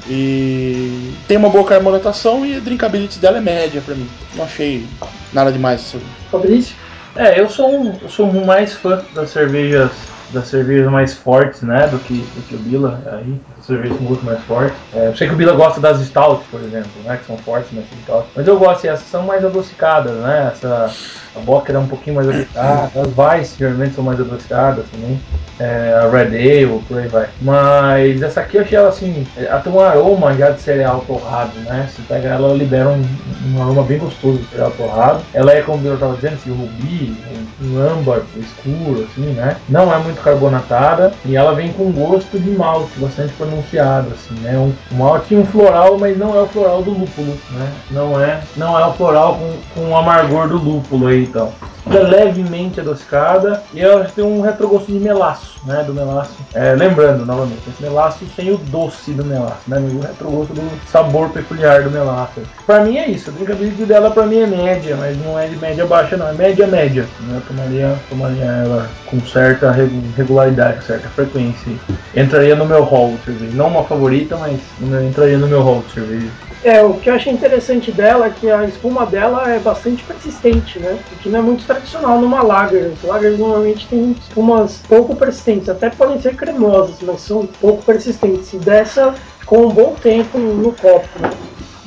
E 0.09 1.13
tem 1.27 1.37
uma 1.37 1.49
boa 1.49 1.65
carbonatação 1.65 2.45
e 2.45 2.55
a 2.55 2.59
drinkability 2.59 3.19
dela 3.19 3.37
é 3.37 3.41
média 3.41 3.81
para 3.81 3.95
mim. 3.95 4.09
Não 4.35 4.45
achei 4.45 4.85
nada 5.33 5.51
demais. 5.51 5.81
Assim. 5.81 6.01
Fabrício? 6.31 6.75
É, 7.15 7.39
eu 7.39 7.49
sou 7.49 7.69
um, 7.69 7.93
eu 8.01 8.09
sou 8.09 8.31
mais 8.45 8.73
fã 8.73 9.03
das 9.13 9.31
cervejas 9.31 9.91
das 10.29 10.47
cervejas 10.47 10.91
mais 10.91 11.13
fortes, 11.13 11.61
né, 11.61 11.87
do 11.87 11.99
que, 11.99 12.19
do 12.35 12.41
que 12.43 12.55
o 12.55 12.59
Bila 12.59 13.01
aí, 13.11 13.39
cervejas 13.61 13.99
muito 13.99 14.25
mais 14.25 14.41
fortes. 14.43 14.77
É, 14.93 15.07
eu 15.07 15.15
sei 15.15 15.27
que 15.27 15.33
o 15.33 15.37
Bila 15.37 15.53
gosta 15.53 15.79
das 15.79 15.99
Stout, 16.05 16.43
por 16.49 16.61
exemplo, 16.61 16.89
né, 17.03 17.17
que 17.17 17.25
são 17.25 17.37
fortes 17.37 17.71
nessa 17.71 17.87
Stout, 18.03 18.27
mas 18.35 18.47
eu 18.47 18.57
gosto, 18.57 18.85
essas 18.85 19.07
são 19.07 19.23
mais 19.23 19.43
adocicadas, 19.43 20.13
né, 20.13 20.51
essa, 20.51 20.91
a 21.35 21.39
Bocker 21.39 21.75
é 21.75 21.79
um 21.79 21.87
pouquinho 21.87 22.17
mais 22.17 22.27
adocicada, 22.27 22.91
as 23.01 23.17
Weiss 23.17 23.55
geralmente 23.57 23.95
são 23.95 24.03
mais 24.03 24.19
adocicadas 24.19 24.85
também, 24.91 25.19
é, 25.59 25.93
a 25.93 26.09
Red 26.09 26.35
Ale, 26.37 26.81
por 26.87 26.99
aí 26.99 27.07
vai. 27.07 27.29
Mas 27.41 28.21
essa 28.21 28.41
aqui 28.41 28.57
eu 28.57 28.61
achei 28.61 28.77
ela 28.77 28.89
assim, 28.89 29.25
ela 29.35 29.59
tem 29.59 29.73
um 29.73 29.79
aroma 29.79 30.33
já 30.35 30.51
de 30.51 30.61
cereal 30.61 31.03
torrado, 31.07 31.57
né, 31.61 31.87
se 31.95 32.01
pega 32.03 32.29
ela, 32.29 32.53
libera 32.53 32.89
um, 32.89 33.05
um 33.45 33.61
aroma 33.61 33.83
bem 33.83 33.97
gostoso 33.97 34.39
de 34.39 34.49
cereal 34.49 34.71
torrado. 34.71 35.21
Ela 35.33 35.53
é, 35.53 35.61
como 35.61 35.85
eu 35.87 35.95
estava 35.95 36.15
dizendo, 36.15 36.33
assim, 36.35 36.51
rubi, 36.51 37.17
um 37.61 37.79
âmbar 37.79 38.21
escuro, 38.35 39.07
assim, 39.09 39.31
né, 39.31 39.55
não 39.67 39.93
é 39.93 39.97
muito 39.97 40.16
carbonatada 40.21 41.13
e 41.25 41.35
ela 41.35 41.53
vem 41.53 41.71
com 41.71 41.91
gosto 41.91 42.39
de 42.39 42.51
malte, 42.51 42.99
bastante 42.99 43.33
pronunciado, 43.33 44.09
assim, 44.13 44.35
né? 44.41 44.57
Um, 44.57 44.73
malte 44.95 45.35
um 45.35 45.45
floral, 45.45 45.97
mas 45.97 46.17
não 46.17 46.35
é 46.35 46.41
o 46.41 46.47
floral 46.47 46.81
do 46.81 46.91
lúpulo, 46.91 47.37
né? 47.51 47.73
Não 47.91 48.21
é, 48.21 48.41
não 48.55 48.79
é 48.79 48.85
o 48.85 48.93
floral 48.93 49.35
com, 49.35 49.81
com 49.81 49.89
o 49.91 49.97
amargor 49.97 50.47
do 50.47 50.57
lúpulo 50.57 51.07
aí, 51.07 51.23
então 51.23 51.51
é 51.95 52.01
levemente 52.01 52.79
adocicada 52.79 53.63
e 53.73 53.81
ela 53.81 54.03
tem 54.05 54.23
um 54.23 54.41
retrogosto 54.41 54.91
de 54.91 54.99
melaço, 54.99 55.59
né? 55.65 55.83
Do 55.83 55.93
melaço. 55.93 56.35
É, 56.53 56.73
lembrando, 56.73 57.25
novamente, 57.25 57.61
esse 57.67 57.81
melaço 57.81 58.25
sem 58.35 58.51
o 58.51 58.57
doce 58.57 59.11
do 59.11 59.23
melaço, 59.23 59.61
né? 59.67 59.77
O 59.79 60.01
retrogosto 60.01 60.53
do 60.53 60.87
sabor 60.91 61.29
peculiar 61.29 61.83
do 61.83 61.91
melaço. 61.91 62.41
Pra 62.65 62.81
mim 62.81 62.97
é 62.97 63.07
isso, 63.09 63.29
a 63.29 63.33
drinkability 63.33 63.85
dela 63.85 64.11
pra 64.11 64.25
mim 64.25 64.39
é 64.39 64.47
média, 64.47 64.95
mas 64.97 65.17
não 65.23 65.37
é 65.37 65.47
de 65.47 65.55
média 65.57 65.85
baixa, 65.85 66.17
não, 66.17 66.27
é 66.27 66.33
média 66.33 66.67
média. 66.67 67.05
Né? 67.21 67.37
Eu 67.37 67.41
tomaria, 67.41 67.95
tomaria 68.09 68.45
ela 68.45 68.89
com 69.05 69.19
certa 69.21 69.71
regularidade, 70.15 70.83
certa 70.83 71.07
frequência. 71.09 71.71
Entraria 72.15 72.55
no 72.55 72.65
meu 72.65 72.83
hall 72.83 73.15
de 73.17 73.25
cerveja. 73.25 73.55
Não 73.55 73.67
uma 73.67 73.83
favorita, 73.83 74.35
mas 74.37 74.59
entraria 75.07 75.37
no 75.37 75.47
meu 75.47 75.61
hall 75.61 75.83
de 75.87 75.93
cerveja. 75.93 76.27
É, 76.63 76.81
o 76.81 76.95
que 76.95 77.09
eu 77.09 77.13
achei 77.13 77.31
interessante 77.31 77.91
dela 77.91 78.25
é 78.25 78.29
que 78.29 78.49
a 78.49 78.65
espuma 78.65 79.05
dela 79.05 79.49
é 79.49 79.59
bastante 79.59 80.03
persistente, 80.03 80.79
né? 80.79 80.97
O 81.11 81.15
que 81.17 81.29
não 81.29 81.39
é 81.39 81.41
muito 81.41 81.63
tradicional 81.77 82.19
numa 82.19 82.41
lager. 82.41 82.93
Lagers 83.03 83.37
normalmente 83.39 83.87
têm 83.87 84.11
espumas 84.11 84.81
pouco 84.87 85.15
persistentes, 85.15 85.69
até 85.69 85.89
podem 85.89 86.19
ser 86.21 86.35
cremosas, 86.35 86.97
mas 87.01 87.21
são 87.21 87.45
pouco 87.45 87.83
persistentes. 87.83 88.53
E 88.53 88.57
dessa 88.57 89.13
ficou 89.39 89.65
um 89.65 89.69
bom 89.69 89.95
tempo 89.95 90.37
no 90.37 90.71
copo, 90.73 91.07
né? 91.19 91.29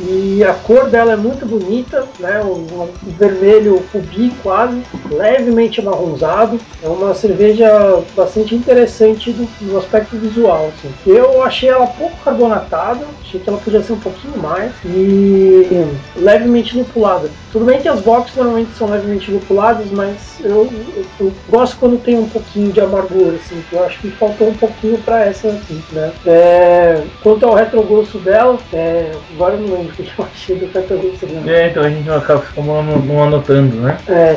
E 0.08 0.42
a 0.44 0.54
cor 0.54 0.88
dela 0.88 1.12
é 1.12 1.16
muito 1.16 1.44
bonita, 1.44 2.06
né? 2.18 2.42
Um, 2.42 2.66
um 2.72 2.88
vermelho 3.18 3.82
rubi 3.92 4.32
quase, 4.42 4.82
levemente 5.10 5.80
amarronzado. 5.80 6.58
É 6.82 6.88
uma 6.88 7.14
cerveja 7.14 8.02
bastante 8.16 8.54
interessante 8.54 9.32
do, 9.32 9.78
aspecto 9.78 10.16
visual. 10.16 10.68
Assim. 10.68 10.92
Eu 11.06 11.42
achei 11.42 11.68
ela 11.68 11.86
pouco 11.86 12.16
carbonatada, 12.24 13.04
achei 13.20 13.40
que 13.40 13.48
ela 13.48 13.58
podia 13.58 13.82
ser 13.82 13.92
um 13.92 14.00
pouquinho 14.00 14.38
mais 14.38 14.72
e 14.84 15.86
levemente 16.16 16.76
lupulada. 16.76 17.30
Tudo 17.52 17.64
bem 17.64 17.80
que 17.80 17.88
as 17.88 18.00
boxes 18.00 18.36
normalmente 18.36 18.70
são 18.76 18.88
levemente 18.88 19.30
lupuladas, 19.30 19.90
mas 19.90 20.38
eu, 20.40 20.70
eu, 20.96 21.04
eu, 21.18 21.32
gosto 21.48 21.76
quando 21.78 22.00
tem 22.00 22.18
um 22.18 22.28
pouquinho 22.28 22.72
de 22.72 22.80
amargura, 22.80 23.36
assim. 23.36 23.62
Eu 23.72 23.84
acho 23.84 23.98
que 24.00 24.10
faltou 24.12 24.48
um 24.48 24.54
pouquinho 24.54 24.98
para 24.98 25.24
essa 25.24 25.48
aqui, 25.48 25.82
né? 25.92 26.12
É, 26.26 27.02
quanto 27.22 27.44
ao 27.46 27.54
retrogosto 27.54 28.18
dela, 28.18 28.58
é, 28.72 29.12
agora 29.34 29.54
eu 29.54 29.60
não 29.60 29.76
lembro 29.78 29.89
que 29.90 30.02
eu 30.18 30.24
achei 30.24 30.56
do 30.56 30.66
retrogosto 30.66 31.26
dela. 31.26 31.50
É, 31.50 31.68
então 31.68 31.82
a 31.82 31.90
gente 31.90 32.10
acaba 32.10 32.44
não, 32.56 32.82
não 32.82 33.22
anotando, 33.24 33.76
né? 33.76 33.98
É. 34.08 34.36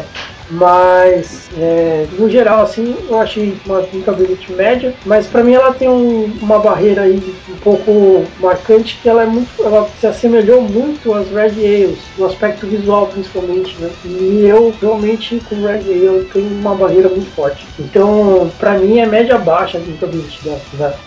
Mas, 0.51 1.49
é, 1.57 2.05
no 2.17 2.29
geral, 2.29 2.61
assim, 2.63 2.95
eu 3.09 3.19
achei 3.19 3.57
uma 3.65 3.81
drinkability 3.81 4.51
média. 4.53 4.93
Mas 5.05 5.25
para 5.25 5.43
mim 5.43 5.53
ela 5.53 5.73
tem 5.73 5.89
um, 5.89 6.25
uma 6.41 6.59
barreira 6.59 7.03
aí 7.03 7.35
um 7.49 7.55
pouco 7.57 8.25
marcante 8.39 8.99
que 9.01 9.09
ela 9.09 9.23
é 9.23 9.25
muito, 9.25 9.49
ela 9.63 9.89
se 9.99 10.05
assemelhou 10.05 10.61
muito 10.61 11.13
às 11.13 11.27
Red 11.29 11.65
Ales, 11.65 11.99
no 12.17 12.25
aspecto 12.25 12.67
visual 12.67 13.07
principalmente, 13.07 13.75
né? 13.79 13.89
E 14.05 14.45
eu 14.45 14.73
realmente 14.81 15.41
com 15.49 15.55
Red 15.55 15.91
Ale 15.91 16.27
tenho 16.31 16.47
uma 16.47 16.75
barreira 16.75 17.09
muito 17.09 17.31
forte. 17.31 17.65
Então, 17.79 18.51
para 18.59 18.77
mim 18.77 18.99
é 18.99 19.05
média 19.05 19.37
baixa 19.37 19.77
a 19.77 19.81
drinkability 19.81 20.39
dela. 20.43 20.99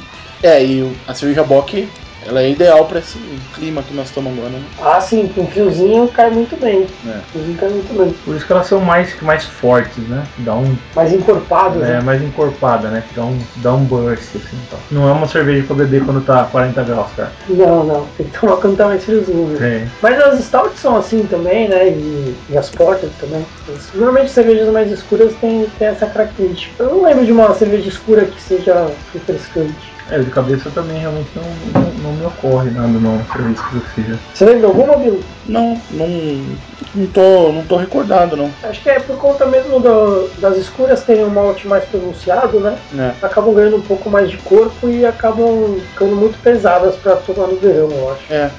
É, 0.43 0.63
e 0.65 0.93
a 1.07 1.15
cerveja 1.15 1.45
Bock 1.45 1.89
ela 2.27 2.43
é 2.43 2.51
ideal 2.51 2.85
para 2.87 2.99
esse 2.99 3.19
clima 3.55 3.83
que 3.83 3.95
nós 3.95 4.09
estamos 4.09 4.33
agora, 4.33 4.51
né? 4.51 4.63
Ah, 4.83 5.01
sim, 5.01 5.29
com 5.29 5.47
fiozinho 5.47 6.09
cai 6.09 6.31
muito 6.31 6.59
bem. 6.61 6.87
É. 7.07 7.21
Fiozinho 7.33 7.59
cai 7.59 7.69
muito 7.69 7.97
bem. 7.97 8.15
Por 8.25 8.37
isso 8.37 8.47
que 8.47 8.53
elas 8.53 8.67
são 8.67 8.81
mais, 8.81 9.21
mais 9.23 9.45
fortes, 9.45 10.03
né? 10.09 10.25
Dá 10.39 10.55
um. 10.55 10.77
Mais 10.95 11.13
encorpadas, 11.13 11.83
é, 11.83 11.95
né? 11.95 12.01
mais 12.01 12.23
encorpada, 12.23 12.89
né? 12.89 13.03
Dá 13.15 13.23
um, 13.23 13.39
dá 13.57 13.75
um 13.75 13.85
burst, 13.85 14.35
assim. 14.35 14.57
Então. 14.67 14.79
Não 14.91 15.09
é 15.09 15.13
uma 15.13 15.29
cerveja 15.29 15.65
pra 15.67 15.77
beber 15.77 16.05
quando 16.05 16.25
tá 16.25 16.45
40 16.45 16.83
graus, 16.83 17.09
cara. 17.17 17.33
Não, 17.49 17.85
não. 17.85 18.07
Tem 18.17 18.27
que 18.27 18.39
tomar 18.39 18.57
quando 18.57 18.77
tá 18.77 18.87
mais 18.87 19.05
friozinho. 19.05 19.47
Né? 19.59 19.89
Mas 20.03 20.19
as 20.21 20.41
stouts 20.41 20.81
são 20.81 20.97
assim 20.97 21.23
também, 21.25 21.69
né? 21.69 21.89
E, 21.89 22.37
e 22.51 22.59
as 22.59 22.71
portas 22.71 23.11
também. 23.21 23.45
Normalmente 23.95 24.31
cervejas 24.31 24.69
mais 24.73 24.91
escuras 24.91 25.33
têm, 25.41 25.67
têm 25.79 25.89
essa 25.89 26.07
característica. 26.07 26.83
Eu 26.83 26.91
não 26.91 27.03
lembro 27.03 27.25
de 27.25 27.33
uma 27.33 27.55
cerveja 27.55 27.89
escura 27.89 28.25
que 28.25 28.41
seja 28.41 28.91
refrescante. 29.13 29.97
É, 30.11 30.21
de 30.21 30.31
cabeça 30.31 30.71
também 30.71 30.99
realmente 30.99 31.29
não, 31.35 31.83
não, 31.83 31.91
não 32.03 32.16
me 32.17 32.27
ocorre 32.27 32.71
nada 32.71 32.89
não 32.89 33.25
serviço 33.33 33.63
que 33.71 34.03
seja. 34.03 34.19
Você 34.35 34.45
lembra 34.45 34.69
alguma, 34.69 34.97
Bill? 34.97 35.21
Não, 35.47 35.81
não, 35.91 36.09
não 36.95 37.07
tô, 37.07 37.53
não 37.53 37.65
tô 37.65 37.77
recordado 37.77 38.37
não. 38.37 38.51
Acho 38.63 38.83
que 38.83 38.91
é 38.91 38.99
por 38.99 39.17
conta 39.17 39.47
mesmo 39.47 39.79
do, 39.81 40.29
das 40.39 40.57
escuras 40.57 41.05
terem 41.05 41.25
um 41.25 41.31
malte 41.31 41.67
mais 41.67 41.85
pronunciado, 41.85 42.61
né? 42.61 42.77
É. 42.99 43.13
Acabam 43.25 43.55
ganhando 43.55 43.77
um 43.77 43.83
pouco 43.83 44.11
mais 44.11 44.31
de 44.31 44.37
corpo 44.39 44.89
e 44.89 45.05
acabam 45.05 45.79
ficando 45.93 46.17
muito 46.17 46.39
pesadas 46.43 46.97
para 46.97 47.17
tomar 47.17 47.47
no 47.47 47.57
verão, 47.57 47.91
eu 47.91 48.13
acho. 48.13 48.33
É. 48.33 48.51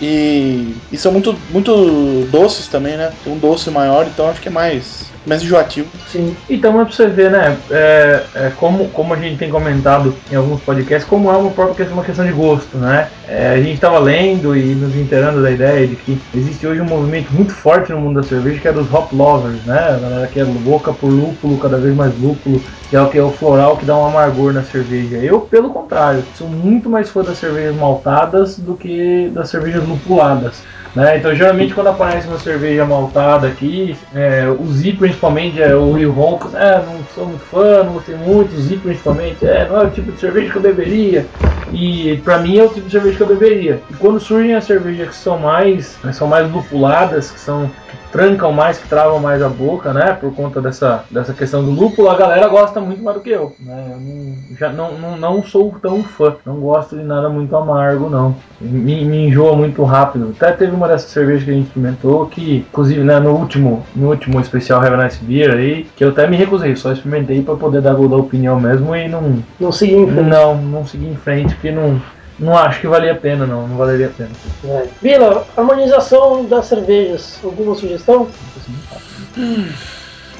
E, 0.00 0.76
e 0.92 0.96
são 0.98 1.10
muito, 1.10 1.34
muito 1.50 2.26
doces 2.30 2.68
também, 2.68 2.96
né? 2.96 3.12
Tem 3.24 3.32
um 3.32 3.38
doce 3.38 3.70
maior, 3.70 4.06
então 4.06 4.28
acho 4.28 4.40
que 4.40 4.48
é 4.48 4.50
mais 4.50 5.05
mais 5.26 5.42
enjoativo. 5.42 5.88
Sim. 6.08 6.36
Então 6.48 6.80
é 6.80 6.84
pra 6.84 6.94
você 6.94 7.08
ver, 7.08 7.30
né? 7.30 7.56
É, 7.70 8.22
é, 8.34 8.52
como, 8.56 8.88
como 8.90 9.12
a 9.12 9.16
gente 9.16 9.36
tem 9.36 9.50
comentado 9.50 10.16
em 10.30 10.36
alguns 10.36 10.60
podcasts, 10.60 11.08
como 11.08 11.30
é 11.30 11.36
uma 11.36 11.50
própria 11.50 11.76
questão, 11.76 11.94
uma 11.94 12.04
questão 12.04 12.24
de 12.24 12.32
gosto, 12.32 12.78
né? 12.78 13.08
É, 13.28 13.48
a 13.48 13.56
gente 13.56 13.74
estava 13.74 13.98
lendo 13.98 14.56
e 14.56 14.74
nos 14.76 14.94
inteirando 14.94 15.42
da 15.42 15.50
ideia 15.50 15.84
de 15.86 15.96
que 15.96 16.20
existe 16.32 16.64
hoje 16.64 16.80
um 16.80 16.84
movimento 16.84 17.32
muito 17.32 17.52
forte 17.52 17.90
no 17.90 18.00
mundo 18.00 18.20
da 18.20 18.26
cerveja 18.26 18.60
que 18.60 18.68
é 18.68 18.72
dos 18.72 18.92
hop 18.92 19.12
lovers, 19.12 19.64
né? 19.64 19.78
A 19.78 19.98
galera 19.98 20.26
que 20.28 20.38
é 20.38 20.44
louca 20.44 20.92
por 20.92 21.10
lúpulo, 21.10 21.58
cada 21.58 21.76
vez 21.76 21.94
mais 21.94 22.16
lúpulo, 22.20 22.62
que 22.88 22.94
é 22.94 23.00
o 23.00 23.08
que 23.08 23.18
é 23.18 23.22
o 23.22 23.32
floral 23.32 23.76
que 23.76 23.84
dá 23.84 23.96
um 23.96 24.06
amargor 24.06 24.52
na 24.52 24.62
cerveja. 24.62 25.16
Eu, 25.16 25.40
pelo 25.40 25.70
contrário, 25.70 26.22
sou 26.36 26.48
muito 26.48 26.88
mais 26.88 27.10
fã 27.10 27.22
das 27.22 27.38
cervejas 27.38 27.74
maltadas 27.74 28.58
do 28.58 28.74
que 28.74 29.28
das 29.34 29.50
cervejas 29.50 29.86
lupuladas. 29.86 30.62
Né? 30.94 31.18
Então, 31.18 31.34
geralmente, 31.34 31.74
quando 31.74 31.88
aparece 31.88 32.28
uma 32.28 32.38
cerveja 32.38 32.84
maltada 32.84 33.48
aqui, 33.48 33.96
é, 34.14 34.48
o 34.48 34.66
Z 34.72 34.92
principalmente, 34.92 35.60
é, 35.60 35.74
o 35.74 35.92
Rio 35.92 36.12
Ronco, 36.12 36.48
é, 36.56 36.76
não 36.76 37.00
sou 37.14 37.26
muito 37.26 37.44
fã, 37.44 37.82
não 37.82 37.94
gostei 37.94 38.14
muito, 38.14 38.54
o 38.54 38.60
Z 38.60 38.76
principalmente, 38.76 39.44
é, 39.44 39.68
não 39.68 39.80
é 39.80 39.84
o 39.84 39.90
tipo 39.90 40.12
de 40.12 40.18
cerveja 40.20 40.52
que 40.52 40.56
eu 40.56 40.62
beberia. 40.62 41.26
E 41.72 42.20
para 42.24 42.38
mim 42.38 42.58
é 42.58 42.64
o 42.64 42.68
tipo 42.68 42.86
de 42.86 42.92
cerveja 42.92 43.16
que 43.16 43.22
eu 43.22 43.26
beberia. 43.26 43.80
E 43.90 43.94
quando 43.94 44.20
surgem 44.20 44.54
as 44.54 44.64
cervejas 44.64 45.08
que 45.08 45.16
são 45.16 45.38
mais, 45.38 45.96
né, 46.02 46.12
são 46.12 46.26
mais 46.26 46.50
lupuladas, 46.50 47.30
que 47.30 47.40
são 47.40 47.70
trancam 48.16 48.50
mais, 48.50 48.78
que 48.78 48.88
travam 48.88 49.18
mais 49.18 49.42
a 49.42 49.48
boca, 49.48 49.92
né? 49.92 50.16
Por 50.18 50.34
conta 50.34 50.60
dessa, 50.60 51.04
dessa 51.10 51.34
questão 51.34 51.62
do 51.62 51.70
lúpulo, 51.70 52.08
a 52.08 52.16
galera 52.16 52.48
gosta 52.48 52.80
muito 52.80 53.02
mais 53.02 53.16
do 53.16 53.22
que 53.22 53.30
eu. 53.30 53.54
Né? 53.60 53.90
Eu 53.90 54.00
não, 54.00 54.56
já 54.58 54.72
não, 54.72 54.98
não, 54.98 55.16
não 55.16 55.42
sou 55.42 55.74
tão 55.82 56.02
fã, 56.02 56.36
não 56.44 56.60
gosto 56.60 56.96
de 56.96 57.02
nada 57.02 57.28
muito 57.28 57.54
amargo, 57.56 58.08
não. 58.08 58.34
Me, 58.60 59.04
me 59.04 59.26
enjoa 59.26 59.54
muito 59.54 59.82
rápido. 59.84 60.34
Até 60.34 60.52
teve 60.52 60.74
uma 60.74 60.88
dessas 60.88 61.10
cervejas 61.10 61.44
que 61.44 61.50
a 61.50 61.54
gente 61.54 61.66
experimentou 61.66 62.26
que, 62.26 62.64
inclusive, 62.68 63.00
né, 63.00 63.20
no 63.20 63.32
último, 63.32 63.84
no 63.94 64.08
último 64.08 64.40
especial 64.40 64.80
Have 64.80 64.94
a 64.94 65.04
Nice 65.04 65.22
Beer 65.22 65.54
aí, 65.54 65.86
que 65.96 66.02
eu 66.02 66.08
até 66.08 66.26
me 66.26 66.36
recusei, 66.36 66.74
só 66.74 66.92
experimentei 66.92 67.42
para 67.42 67.56
poder 67.56 67.82
dar 67.82 67.96
a 67.96 67.98
opinião 67.98 68.58
mesmo 68.58 68.94
e 68.96 69.08
não. 69.08 69.42
Não 69.60 69.72
segui 69.72 69.94
em 69.94 70.06
frente. 70.06 70.28
Não, 70.28 70.54
não 70.56 70.86
segui 70.86 71.08
em 71.08 71.16
frente, 71.16 71.54
porque 71.56 71.70
não 71.70 72.00
Não 72.38 72.56
acho 72.56 72.80
que 72.80 72.86
valia 72.86 73.12
a 73.12 73.16
pena, 73.16 73.46
não. 73.46 73.66
Não 73.66 73.76
valeria 73.76 74.06
a 74.08 74.10
pena. 74.10 74.30
É. 74.64 74.86
Vila, 75.02 75.46
harmonização 75.56 76.44
das 76.44 76.66
cervejas. 76.66 77.38
Alguma 77.42 77.74
sugestão? 77.74 78.28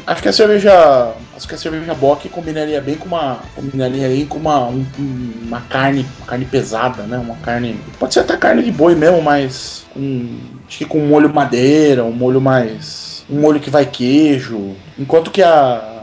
Acho 0.07 0.23
que 0.23 0.29
a 0.29 0.33
cerveja. 0.33 1.13
Acho 1.37 1.49
que 1.49 1.55
a 1.55 1.59
cerveja 1.59 1.95
Bock 1.95 2.29
combinaria 2.29 2.81
bem 2.81 2.95
com 2.97 3.07
uma. 3.07 3.39
Combinaria 3.55 4.07
aí 4.07 4.25
com 4.25 4.39
uma, 4.39 4.67
um- 4.69 4.85
uma 4.99 5.61
carne. 5.63 6.07
Uma 6.19 6.27
carne 6.27 6.45
pesada, 6.45 7.03
né? 7.05 7.19
Uma 7.19 7.35
carne. 7.37 7.81
Pode 7.99 8.15
ser 8.15 8.21
até 8.21 8.37
carne 8.37 8.63
de 8.63 8.71
boi 8.71 8.95
mesmo, 8.95 9.21
mas. 9.23 9.85
Com, 9.93 10.37
acho 10.69 10.79
que 10.79 10.85
com 10.85 10.99
um 11.01 11.09
molho 11.09 11.33
madeira, 11.33 12.05
um 12.05 12.13
molho 12.13 12.41
mais. 12.41 13.25
Um 13.29 13.41
molho 13.41 13.59
que 13.59 13.71
vai 13.71 13.85
queijo. 13.87 14.77
Enquanto 14.99 15.31
que 15.31 15.43
a. 15.43 15.96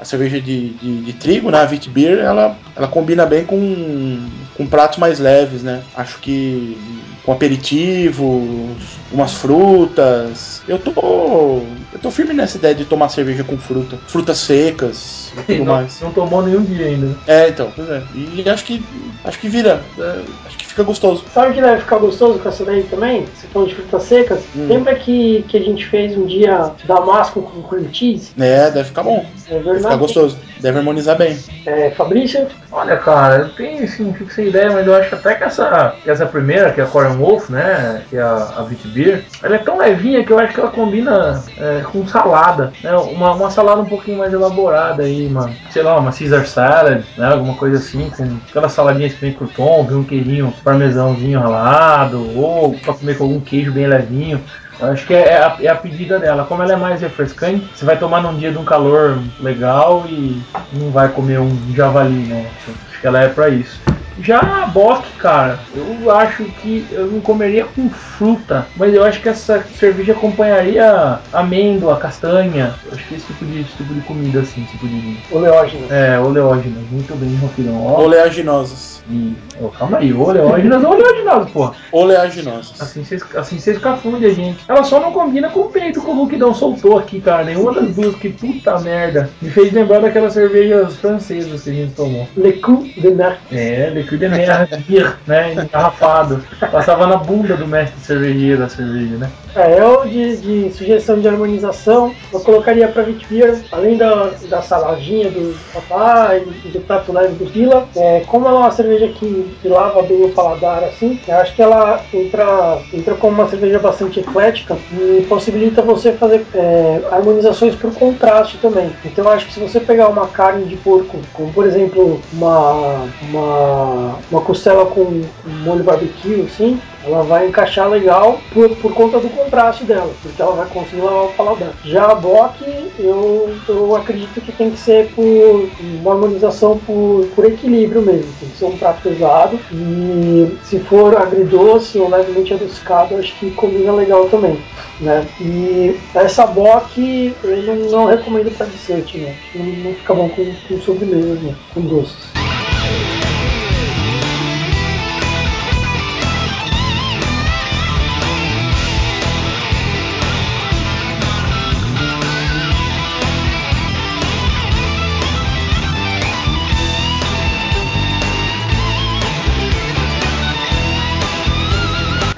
a 0.00 0.04
cerveja 0.04 0.40
de, 0.40 0.70
de, 0.70 1.02
de 1.02 1.12
trigo, 1.12 1.50
né, 1.50 1.58
a 1.58 1.66
Beer, 1.90 2.18
ela, 2.18 2.56
ela 2.74 2.88
combina 2.88 3.26
bem 3.26 3.44
com, 3.44 4.18
com 4.56 4.66
pratos 4.66 4.98
mais 4.98 5.18
leves, 5.18 5.62
né? 5.62 5.82
Acho 5.94 6.18
que 6.18 6.76
com 7.24 7.32
aperitivos, 7.32 8.98
umas 9.12 9.32
frutas. 9.34 10.62
Eu 10.68 10.78
tô 10.78 11.62
eu 11.92 11.98
tô 12.00 12.10
firme 12.10 12.32
nessa 12.32 12.56
ideia 12.56 12.74
de 12.74 12.84
tomar 12.84 13.08
cerveja 13.08 13.44
com 13.44 13.58
fruta, 13.58 13.98
frutas 14.06 14.38
secas 14.38 15.32
e 15.36 15.42
tudo 15.42 15.64
não, 15.64 15.74
mais. 15.74 16.00
não 16.00 16.12
tomou 16.12 16.42
nenhum 16.42 16.62
dia 16.62 16.86
ainda. 16.86 17.06
né? 17.06 17.14
É, 17.26 17.48
então, 17.48 17.70
pois 17.74 17.88
é. 17.88 18.02
E 18.14 18.48
acho 18.48 18.64
que 18.64 18.82
acho 19.24 19.38
que 19.38 19.48
vira, 19.48 19.82
é, 19.98 20.22
acho 20.46 20.58
que 20.58 20.66
fica 20.66 20.82
gostoso. 20.82 21.24
Sabe 21.32 21.54
que 21.54 21.60
deve 21.60 21.80
ficar 21.80 21.98
gostoso 21.98 22.38
com 22.38 22.48
essa 22.48 22.64
daí 22.64 22.82
também? 22.84 23.26
Você 23.34 23.46
falou 23.48 23.68
de 23.68 23.74
frutas 23.74 24.02
secas. 24.04 24.40
Hum. 24.56 24.66
Lembra 24.68 24.94
que, 24.94 25.44
que 25.48 25.56
a 25.56 25.60
gente 25.60 25.86
fez 25.86 26.16
um 26.16 26.26
dia 26.26 26.72
damasco 26.84 27.42
com 27.42 27.62
cream 27.62 27.92
cheese? 27.92 28.30
É, 28.38 28.70
deve 28.70 28.88
ficar 28.88 29.02
bom. 29.02 29.26
É 29.46 29.50
Deve 29.50 29.64
verdade. 29.64 29.82
ficar 29.82 29.96
gostoso. 29.96 30.38
Deve 30.60 30.78
harmonizar 30.78 31.16
bem. 31.18 31.36
É, 31.66 31.90
Fabrício? 31.90 32.46
Olha, 32.70 32.96
cara, 32.98 33.38
eu 33.38 33.48
tenho 33.50 33.82
assim, 33.84 34.04
não 34.04 34.14
fico 34.14 34.30
sem 34.40 34.48
ideia, 34.48 34.70
mas 34.70 34.86
eu 34.86 34.94
acho 34.94 35.14
até 35.14 35.34
que 35.34 35.44
essa, 35.44 35.94
que 36.02 36.10
essa 36.10 36.24
primeira, 36.24 36.72
que 36.72 36.80
é 36.80 36.84
a 36.84 36.86
Corn 36.86 37.16
Wolf, 37.16 37.50
né? 37.50 38.02
Que 38.08 38.16
é 38.16 38.22
a, 38.22 38.54
a 38.56 38.62
Wheat 38.62 38.88
Beer, 38.88 39.24
ela 39.42 39.56
é 39.56 39.58
tão 39.58 39.78
levinha 39.78 40.24
que 40.24 40.32
eu 40.32 40.38
acho 40.38 40.54
que 40.54 40.60
ela 40.60 40.70
combina 40.70 41.42
é, 41.58 41.82
com 41.82 42.06
salada, 42.06 42.72
né? 42.82 42.92
Uma, 42.94 43.34
uma 43.34 43.50
salada 43.50 43.80
um 43.80 43.86
pouquinho 43.86 44.18
mais 44.18 44.32
elaborada 44.32 45.02
aí, 45.02 45.28
mano. 45.28 45.54
Sei 45.70 45.82
lá, 45.82 45.98
uma 45.98 46.12
Caesar 46.12 46.46
salad, 46.46 47.02
né? 47.16 47.32
Alguma 47.32 47.54
coisa 47.54 47.76
assim, 47.76 48.10
com 48.16 48.38
aquelas 48.48 48.72
saladinhas 48.72 49.12
que 49.12 49.20
vem 49.20 49.34
crouton, 49.34 49.84
vem 49.84 49.96
um 49.98 50.04
queijinho 50.04 50.54
parmesãozinho 50.64 51.40
ralado, 51.40 52.38
ou 52.38 52.74
pra 52.74 52.94
comer 52.94 53.18
com 53.18 53.24
algum 53.24 53.40
queijo 53.40 53.72
bem 53.72 53.86
levinho. 53.86 54.40
Acho 54.80 55.06
que 55.06 55.12
é 55.12 55.36
a, 55.36 55.56
é 55.60 55.68
a 55.68 55.74
pedida 55.74 56.18
dela. 56.18 56.44
Como 56.44 56.62
ela 56.62 56.72
é 56.72 56.76
mais 56.76 57.02
refrescante, 57.02 57.68
você 57.74 57.84
vai 57.84 57.98
tomar 57.98 58.22
num 58.22 58.38
dia 58.38 58.50
de 58.50 58.56
um 58.56 58.64
calor 58.64 59.18
legal 59.38 60.06
e 60.08 60.40
não 60.72 60.90
vai 60.90 61.10
comer 61.10 61.38
um 61.38 61.54
javali, 61.74 62.26
né? 62.26 62.50
Acho 62.66 63.00
que 63.00 63.06
ela 63.06 63.22
é 63.22 63.28
pra 63.28 63.50
isso. 63.50 63.78
Já 64.22 64.40
a 64.40 64.66
Bock, 64.66 65.06
cara, 65.18 65.58
eu 65.74 66.10
acho 66.10 66.44
que 66.44 66.86
eu 66.90 67.06
não 67.06 67.20
comeria 67.20 67.64
com 67.64 67.88
fruta, 67.88 68.66
mas 68.76 68.92
eu 68.92 69.04
acho 69.04 69.20
que 69.20 69.28
essa 69.28 69.62
cerveja 69.78 70.12
acompanharia 70.12 71.18
amêndoa, 71.32 71.96
castanha. 71.96 72.74
Eu 72.86 72.92
acho 72.92 73.08
que 73.08 73.14
esse 73.14 73.26
tipo 73.26 73.44
de, 73.44 73.60
esse 73.60 73.76
tipo 73.76 73.94
de 73.94 74.00
comida, 74.02 74.40
assim, 74.40 74.62
tipo 74.64 74.86
de. 74.86 75.16
Oleógenas. 75.30 75.90
É, 75.90 76.18
oleógenas. 76.18 76.82
Muito 76.90 77.14
bem, 77.16 77.34
Rafirão. 77.36 77.86
Oleaginosas. 77.86 79.02
e, 79.10 79.34
ó, 79.62 79.68
calma 79.68 79.98
aí, 79.98 80.12
oleógenas 80.12 80.84
ou 80.84 80.90
oleaginosas, 80.92 81.50
porra. 81.50 81.72
Oleaginosas. 81.92 82.80
Assim 82.80 83.04
vocês 83.04 83.22
assim 83.34 83.58
vocês 83.58 83.78
confundem 83.78 84.30
a 84.30 84.34
gente. 84.34 84.58
Ela 84.68 84.84
só 84.84 85.00
não 85.00 85.12
combina 85.12 85.48
com 85.48 85.60
o 85.60 85.70
peito 85.70 86.00
que 86.00 86.10
o 86.10 86.14
Hulkdão 86.14 86.54
soltou 86.54 86.98
aqui, 86.98 87.20
cara. 87.20 87.44
Nenhuma 87.44 87.72
das 87.72 87.94
duas, 87.94 88.14
que 88.16 88.28
puta 88.28 88.78
merda. 88.80 89.30
Me 89.40 89.50
fez 89.50 89.72
lembrar 89.72 90.00
daquelas 90.00 90.34
cervejas 90.34 90.96
francesas 90.96 91.62
que 91.62 91.70
a 91.70 91.72
gente 91.72 91.94
tomou. 91.94 92.28
Le 92.36 92.52
coup 92.54 92.82
de 92.82 93.10
mer. 93.10 93.38
É, 93.50 93.90
Le 93.90 94.04
Cru 94.10 94.18
de 94.18 94.28
Mer, 94.28 94.68
beer, 94.88 95.16
né? 95.24 95.52
Engarrafado. 95.54 96.44
Passava 96.72 97.06
na 97.06 97.16
bunda 97.16 97.56
do 97.56 97.64
mestre 97.64 98.00
cervejeiro 98.00 98.64
a 98.64 98.68
cerveja, 98.68 99.16
né? 99.16 99.30
É, 99.54 99.80
eu 99.80 100.04
de, 100.04 100.36
de 100.36 100.72
sugestão 100.72 101.20
de 101.20 101.28
harmonização, 101.28 102.14
eu 102.32 102.40
colocaria 102.40 102.86
pra 102.88 103.02
Vitbeer, 103.02 103.60
além 103.72 103.96
da, 103.96 104.30
da 104.48 104.62
saladinha 104.62 105.30
do 105.30 105.56
papai 105.72 106.44
e 106.64 106.68
do 106.68 106.80
prato 106.80 107.12
leve 107.12 107.34
do 107.34 107.46
Vila, 107.46 107.88
é, 107.96 108.20
como 108.26 108.46
ela 108.46 108.60
é 108.60 108.62
uma 108.62 108.70
cerveja 108.70 109.08
que, 109.08 109.56
que 109.60 109.68
lava 109.68 110.02
bem 110.02 110.24
o 110.24 110.30
paladar 110.30 110.84
assim, 110.84 111.20
eu 111.26 111.36
acho 111.36 111.54
que 111.54 111.62
ela 111.62 112.00
entra, 112.12 112.78
entra 112.92 113.14
como 113.14 113.34
uma 113.34 113.48
cerveja 113.48 113.78
bastante 113.78 114.20
eclética 114.20 114.76
e 114.92 115.26
possibilita 115.28 115.82
você 115.82 116.12
fazer 116.12 116.46
é, 116.54 117.02
harmonizações 117.10 117.74
por 117.74 117.92
contraste 117.94 118.58
também. 118.58 118.90
Então 119.04 119.24
eu 119.24 119.30
acho 119.30 119.46
que 119.46 119.54
se 119.54 119.60
você 119.60 119.80
pegar 119.80 120.08
uma 120.08 120.28
carne 120.28 120.66
de 120.66 120.76
porco, 120.76 121.18
como 121.32 121.52
por 121.52 121.66
exemplo 121.66 122.20
uma, 122.32 123.08
uma, 123.22 123.89
uma 124.30 124.40
costela 124.40 124.86
com 124.86 125.02
um 125.02 125.24
molho 125.64 125.84
barbecue, 125.84 126.42
assim, 126.42 126.80
ela 127.04 127.22
vai 127.22 127.48
encaixar 127.48 127.88
legal 127.88 128.38
por, 128.52 128.68
por 128.76 128.92
conta 128.92 129.18
do 129.18 129.28
contraste 129.30 129.84
dela, 129.84 130.12
porque 130.22 130.40
ela 130.40 130.52
vai 130.52 130.66
conseguir 130.66 131.00
lavar 131.00 131.24
o 131.24 131.32
paladar. 131.32 131.72
Já 131.84 132.10
a 132.10 132.14
Bock, 132.14 132.62
eu, 132.98 133.54
eu 133.68 133.96
acredito 133.96 134.40
que 134.40 134.52
tem 134.52 134.70
que 134.70 134.78
ser 134.78 135.10
por 135.14 135.68
uma 135.80 136.12
harmonização 136.12 136.78
por, 136.78 137.26
por 137.34 137.44
equilíbrio 137.44 138.02
mesmo. 138.02 138.30
Tem 138.38 138.48
que 138.48 138.58
ser 138.58 138.64
um 138.66 138.76
prato 138.76 139.02
pesado 139.02 139.58
e 139.72 140.58
se 140.64 140.78
for 140.80 141.16
agridoce 141.16 141.98
ou 141.98 142.08
levemente 142.08 142.52
adocicado, 142.52 143.16
acho 143.16 143.34
que 143.38 143.50
combina 143.52 143.92
legal 143.92 144.26
também. 144.26 144.58
Né? 145.00 145.26
E 145.40 145.98
essa 146.14 146.46
Bock 146.46 147.34
eu 147.42 147.62
não, 147.62 147.76
não 147.90 148.04
recomendo 148.06 148.54
para 148.56 148.66
dessert, 148.66 149.14
né? 149.14 149.34
Não, 149.54 149.64
não 149.64 149.94
fica 149.94 150.14
bom 150.14 150.28
com, 150.28 150.44
com 150.68 150.80
sobremesas, 150.80 151.40
né? 151.40 151.54
com 151.72 151.80
doces. 151.80 152.39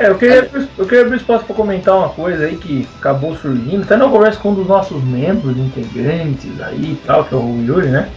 É, 0.02 0.08
eu 0.08 0.16
queria, 0.16 0.50
eu 0.76 0.84
queria 0.84 1.02
abrir 1.02 1.16
espaço 1.18 1.44
para 1.44 1.54
comentar 1.54 1.96
uma 1.96 2.08
coisa 2.08 2.44
aí 2.44 2.56
que 2.56 2.88
acabou 2.98 3.36
surgindo, 3.36 3.84
até 3.84 3.96
na 3.96 4.08
conversa 4.08 4.40
com 4.40 4.50
um 4.50 4.54
dos 4.54 4.66
nossos 4.66 5.00
membros, 5.00 5.56
integrantes 5.56 6.60
aí 6.60 6.94
e 6.94 7.02
tal, 7.06 7.24
que 7.24 7.32
é 7.32 7.38
o 7.38 7.64
Yuri, 7.64 7.86
né? 7.86 8.08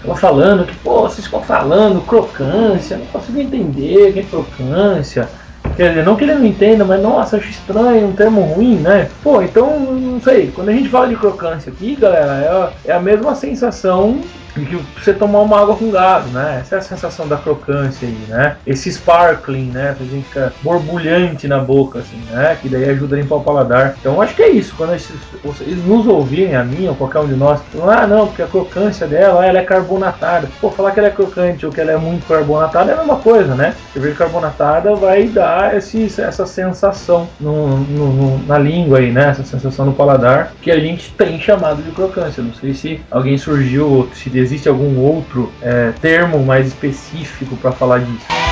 Tava 0.00 0.14
falando 0.14 0.64
que, 0.64 0.76
pô, 0.76 1.00
vocês 1.00 1.26
ficam 1.26 1.42
falando 1.42 2.00
crocância, 2.06 2.96
não 2.96 3.06
consigo 3.06 3.40
entender 3.40 4.10
o 4.10 4.12
que 4.12 4.20
é 4.20 4.22
crocância. 4.22 5.28
Quer 5.76 5.88
dizer, 5.88 6.04
não 6.04 6.14
que 6.14 6.22
ele 6.22 6.34
não 6.34 6.46
entenda, 6.46 6.84
mas 6.84 7.02
nossa, 7.02 7.36
acho 7.38 7.50
estranho, 7.50 8.06
um 8.06 8.12
termo 8.12 8.40
ruim, 8.42 8.76
né? 8.76 9.08
Pô, 9.20 9.42
então, 9.42 9.80
não 9.80 10.20
sei, 10.20 10.52
quando 10.54 10.68
a 10.68 10.72
gente 10.72 10.88
fala 10.88 11.08
de 11.08 11.16
crocância 11.16 11.72
aqui, 11.72 11.96
galera, 11.96 12.34
é 12.34 12.48
a, 12.48 12.72
é 12.84 12.92
a 12.92 13.00
mesma 13.00 13.34
sensação 13.34 14.20
de 14.56 14.66
que 14.66 14.76
você 15.00 15.14
tomar 15.14 15.40
uma 15.40 15.60
água 15.60 15.76
com 15.76 15.90
gás, 15.90 16.30
né? 16.30 16.58
Essa 16.60 16.76
é 16.76 16.78
a 16.78 16.82
sensação 16.82 17.26
da 17.26 17.36
crocância 17.38 18.06
aí, 18.06 18.14
né? 18.28 18.56
Esse 18.66 18.90
sparkling, 18.92 19.70
né? 19.70 19.94
Que 19.96 20.04
fica 20.04 20.52
borbulhante 20.62 21.48
na 21.48 21.58
boca, 21.58 22.00
assim, 22.00 22.18
né? 22.28 22.56
Que 22.60 22.68
daí 22.68 22.84
ajuda 22.90 23.16
a 23.16 23.18
limpar 23.20 23.36
o 23.36 23.44
paladar. 23.44 23.96
Então 23.98 24.20
acho 24.20 24.34
que 24.34 24.42
é 24.42 24.50
isso. 24.50 24.74
Quando 24.76 24.94
esses- 24.94 25.16
vocês 25.42 25.82
nos 25.84 26.06
ouvirem, 26.06 26.54
a 26.54 26.64
mim 26.64 26.86
ou 26.86 26.94
qualquer 26.94 27.20
um 27.20 27.28
de 27.28 27.34
nós, 27.36 27.60
ah, 27.82 28.06
não, 28.06 28.26
porque 28.26 28.42
a 28.42 28.46
crocância 28.46 29.06
dela, 29.06 29.44
ela 29.46 29.58
é 29.58 29.62
carbonatada. 29.64 30.48
Pô, 30.60 30.70
falar 30.70 30.90
que 30.92 30.98
ela 30.98 31.08
é 31.08 31.12
crocante 31.12 31.64
ou 31.64 31.72
que 31.72 31.80
ela 31.80 31.92
é 31.92 31.96
muito 31.96 32.26
carbonatada 32.26 32.90
é 32.90 32.94
a 32.94 32.98
mesma 32.98 33.16
coisa, 33.16 33.54
né? 33.54 33.74
Cerveja 33.92 34.16
carbonatada 34.16 34.94
vai 34.96 35.28
dar 35.28 35.76
esse, 35.76 36.04
essa 36.20 36.44
sensação 36.46 37.28
no, 37.40 37.78
no- 37.78 38.12
no- 38.12 38.46
na 38.46 38.58
língua 38.58 38.98
aí, 38.98 39.10
né? 39.12 39.28
Essa 39.30 39.44
sensação 39.44 39.86
no 39.86 39.92
paladar 39.94 40.52
que 40.60 40.70
a 40.70 40.78
gente 40.78 41.14
tem 41.16 41.38
chamado 41.40 41.82
de 41.82 41.90
crocância. 41.90 42.42
Não 42.42 42.52
sei 42.54 42.74
se 42.74 43.00
alguém 43.10 43.36
surgiu, 43.38 43.90
ou 43.90 44.08
se 44.12 44.30
existe 44.42 44.68
algum 44.68 44.98
outro 44.98 45.50
é, 45.62 45.92
termo 46.00 46.44
mais 46.44 46.66
específico 46.66 47.56
para 47.56 47.72
falar 47.72 48.00
disso. 48.00 48.51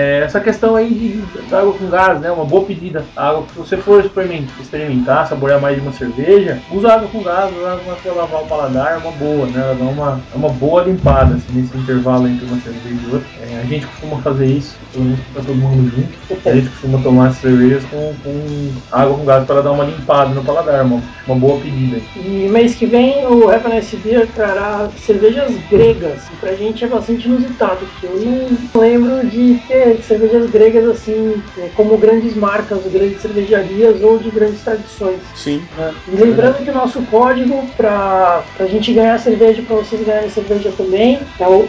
É, 0.00 0.20
essa 0.24 0.40
questão 0.40 0.76
aí 0.76 0.88
de, 0.88 1.54
água 1.54 1.74
com 1.74 1.86
gás, 1.90 2.18
né? 2.20 2.30
Uma 2.30 2.44
boa 2.46 2.64
pedida. 2.64 3.04
A 3.14 3.28
água, 3.28 3.44
se 3.52 3.58
você 3.58 3.76
for 3.76 4.02
experimentar, 4.58 5.26
saborear 5.26 5.60
mais 5.60 5.76
de 5.76 5.82
uma 5.82 5.92
cerveja, 5.92 6.58
usa 6.72 6.94
água 6.94 7.08
com 7.08 7.22
gás, 7.22 7.54
usa 7.54 7.72
água 7.72 7.96
para 8.02 8.12
lavar 8.12 8.42
o 8.42 8.46
paladar, 8.46 8.92
é 8.94 8.96
uma 8.96 9.12
boa, 9.12 9.46
né? 9.46 9.60
Ela 9.60 9.74
dá 9.74 9.84
uma, 9.84 10.20
é 10.32 10.36
uma 10.36 10.48
boa 10.48 10.84
limpada 10.84 11.34
assim, 11.34 11.52
nesse 11.52 11.76
intervalo 11.76 12.26
entre 12.26 12.46
uma 12.46 12.58
cerveja 12.60 12.98
e 13.08 13.12
outra. 13.12 13.28
É, 13.42 13.60
a 13.60 13.64
gente 13.64 13.86
costuma 13.86 14.22
fazer 14.22 14.46
isso, 14.46 14.74
pelo 14.92 15.04
menos 15.04 15.20
pra 15.34 15.42
todo 15.42 15.56
mundo 15.56 15.92
junto. 15.94 16.48
A 16.48 16.54
gente 16.54 16.70
costuma 16.70 17.02
tomar 17.02 17.28
as 17.28 17.36
cervejas 17.36 17.84
com, 17.84 18.14
com 18.24 18.72
água 18.90 19.18
com 19.18 19.24
gás 19.26 19.44
para 19.44 19.60
dar 19.60 19.72
uma 19.72 19.84
limpada 19.84 20.30
no 20.30 20.42
paladar, 20.42 20.82
uma, 20.84 21.02
uma 21.26 21.36
boa 21.36 21.60
pedida. 21.60 22.00
E 22.16 22.48
mês 22.48 22.74
que 22.74 22.86
vem 22.86 23.26
o 23.26 23.50
Happiness 23.50 23.94
Beer 24.02 24.26
trará 24.34 24.88
cervejas 24.96 25.52
gregas. 25.70 26.26
E 26.32 26.36
pra 26.36 26.54
gente 26.54 26.84
é 26.84 26.88
bastante 26.88 27.28
inusitado, 27.28 27.80
porque 27.86 28.06
eu 28.06 28.20
não 28.24 28.80
lembro 28.80 29.26
de 29.28 29.60
ter 29.68 29.89
cerveja 29.98 30.30
cervejas 30.30 30.50
gregas 30.50 30.88
assim, 30.88 31.42
é, 31.58 31.68
como 31.74 31.96
grandes 31.98 32.34
marcas, 32.36 32.80
grandes 32.92 33.20
cervejarias 33.20 34.02
ou 34.02 34.18
de 34.18 34.30
grandes 34.30 34.62
tradições. 34.62 35.20
Sim. 35.34 35.62
né? 35.76 35.94
E 36.08 36.16
lembrando 36.16 36.62
que 36.64 36.70
o 36.70 36.74
nosso 36.74 37.02
código 37.02 37.64
para 37.76 38.42
a 38.58 38.64
gente 38.66 38.92
ganhar 38.92 39.18
cerveja, 39.18 39.62
para 39.62 39.76
vocês 39.76 40.04
ganharem 40.04 40.30
cerveja 40.30 40.72
também, 40.76 41.20
é 41.38 41.46
o 41.46 41.68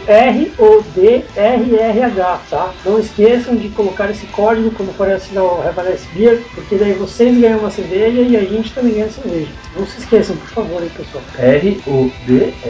RODRRH, 0.58 2.40
tá? 2.50 2.72
Não 2.84 2.98
esqueçam 2.98 3.54
de 3.56 3.68
colocar 3.70 4.10
esse 4.10 4.26
código 4.26 4.70
quando 4.72 4.92
for 4.94 5.10
assinar 5.10 5.44
o 5.44 5.62
Revalece 5.62 6.06
Beer, 6.14 6.40
porque 6.54 6.76
daí 6.76 6.92
vocês 6.92 7.38
ganham 7.38 7.58
uma 7.60 7.70
cerveja 7.70 8.20
e 8.20 8.36
a 8.36 8.44
gente 8.44 8.72
também 8.72 8.94
ganha 8.94 9.10
cerveja. 9.10 9.48
Não 9.76 9.86
se 9.86 10.00
esqueçam, 10.00 10.36
por 10.36 10.48
favor, 10.48 10.82
hein, 10.82 10.90
pessoal. 10.96 11.24
R-O-D-R-R-H. 11.38 12.62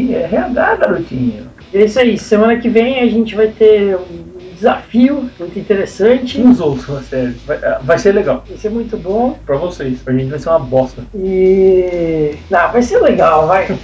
garotinho. 0.77 1.54
É 1.75 1.85
isso 1.85 1.99
aí, 1.99 2.17
semana 2.17 2.57
que 2.57 2.69
vem 2.69 3.01
a 3.01 3.07
gente 3.07 3.35
vai 3.35 3.49
ter 3.49 3.97
um 3.97 4.35
desafio 4.55 5.29
muito 5.39 5.59
interessante. 5.59 6.41
Uns 6.41 6.61
outros, 6.61 6.89
na 6.89 7.03
série. 7.03 7.35
Vai, 7.47 7.59
vai 7.83 7.99
ser 7.99 8.13
legal. 8.13 8.45
Vai 8.49 8.57
ser 8.57 8.71
muito 8.71 8.97
bom. 8.97 9.39
Pra 9.45 9.57
vocês. 9.57 10.01
Pra 10.01 10.15
gente 10.15 10.31
vai 10.31 10.39
ser 10.39 10.49
uma 10.49 10.61
bosta. 10.61 11.03
E. 11.15 12.37
Não, 12.49 12.73
vai 12.73 12.83
ser 12.83 13.01
legal, 13.01 13.47
vai. 13.47 13.67
Vai 13.75 13.79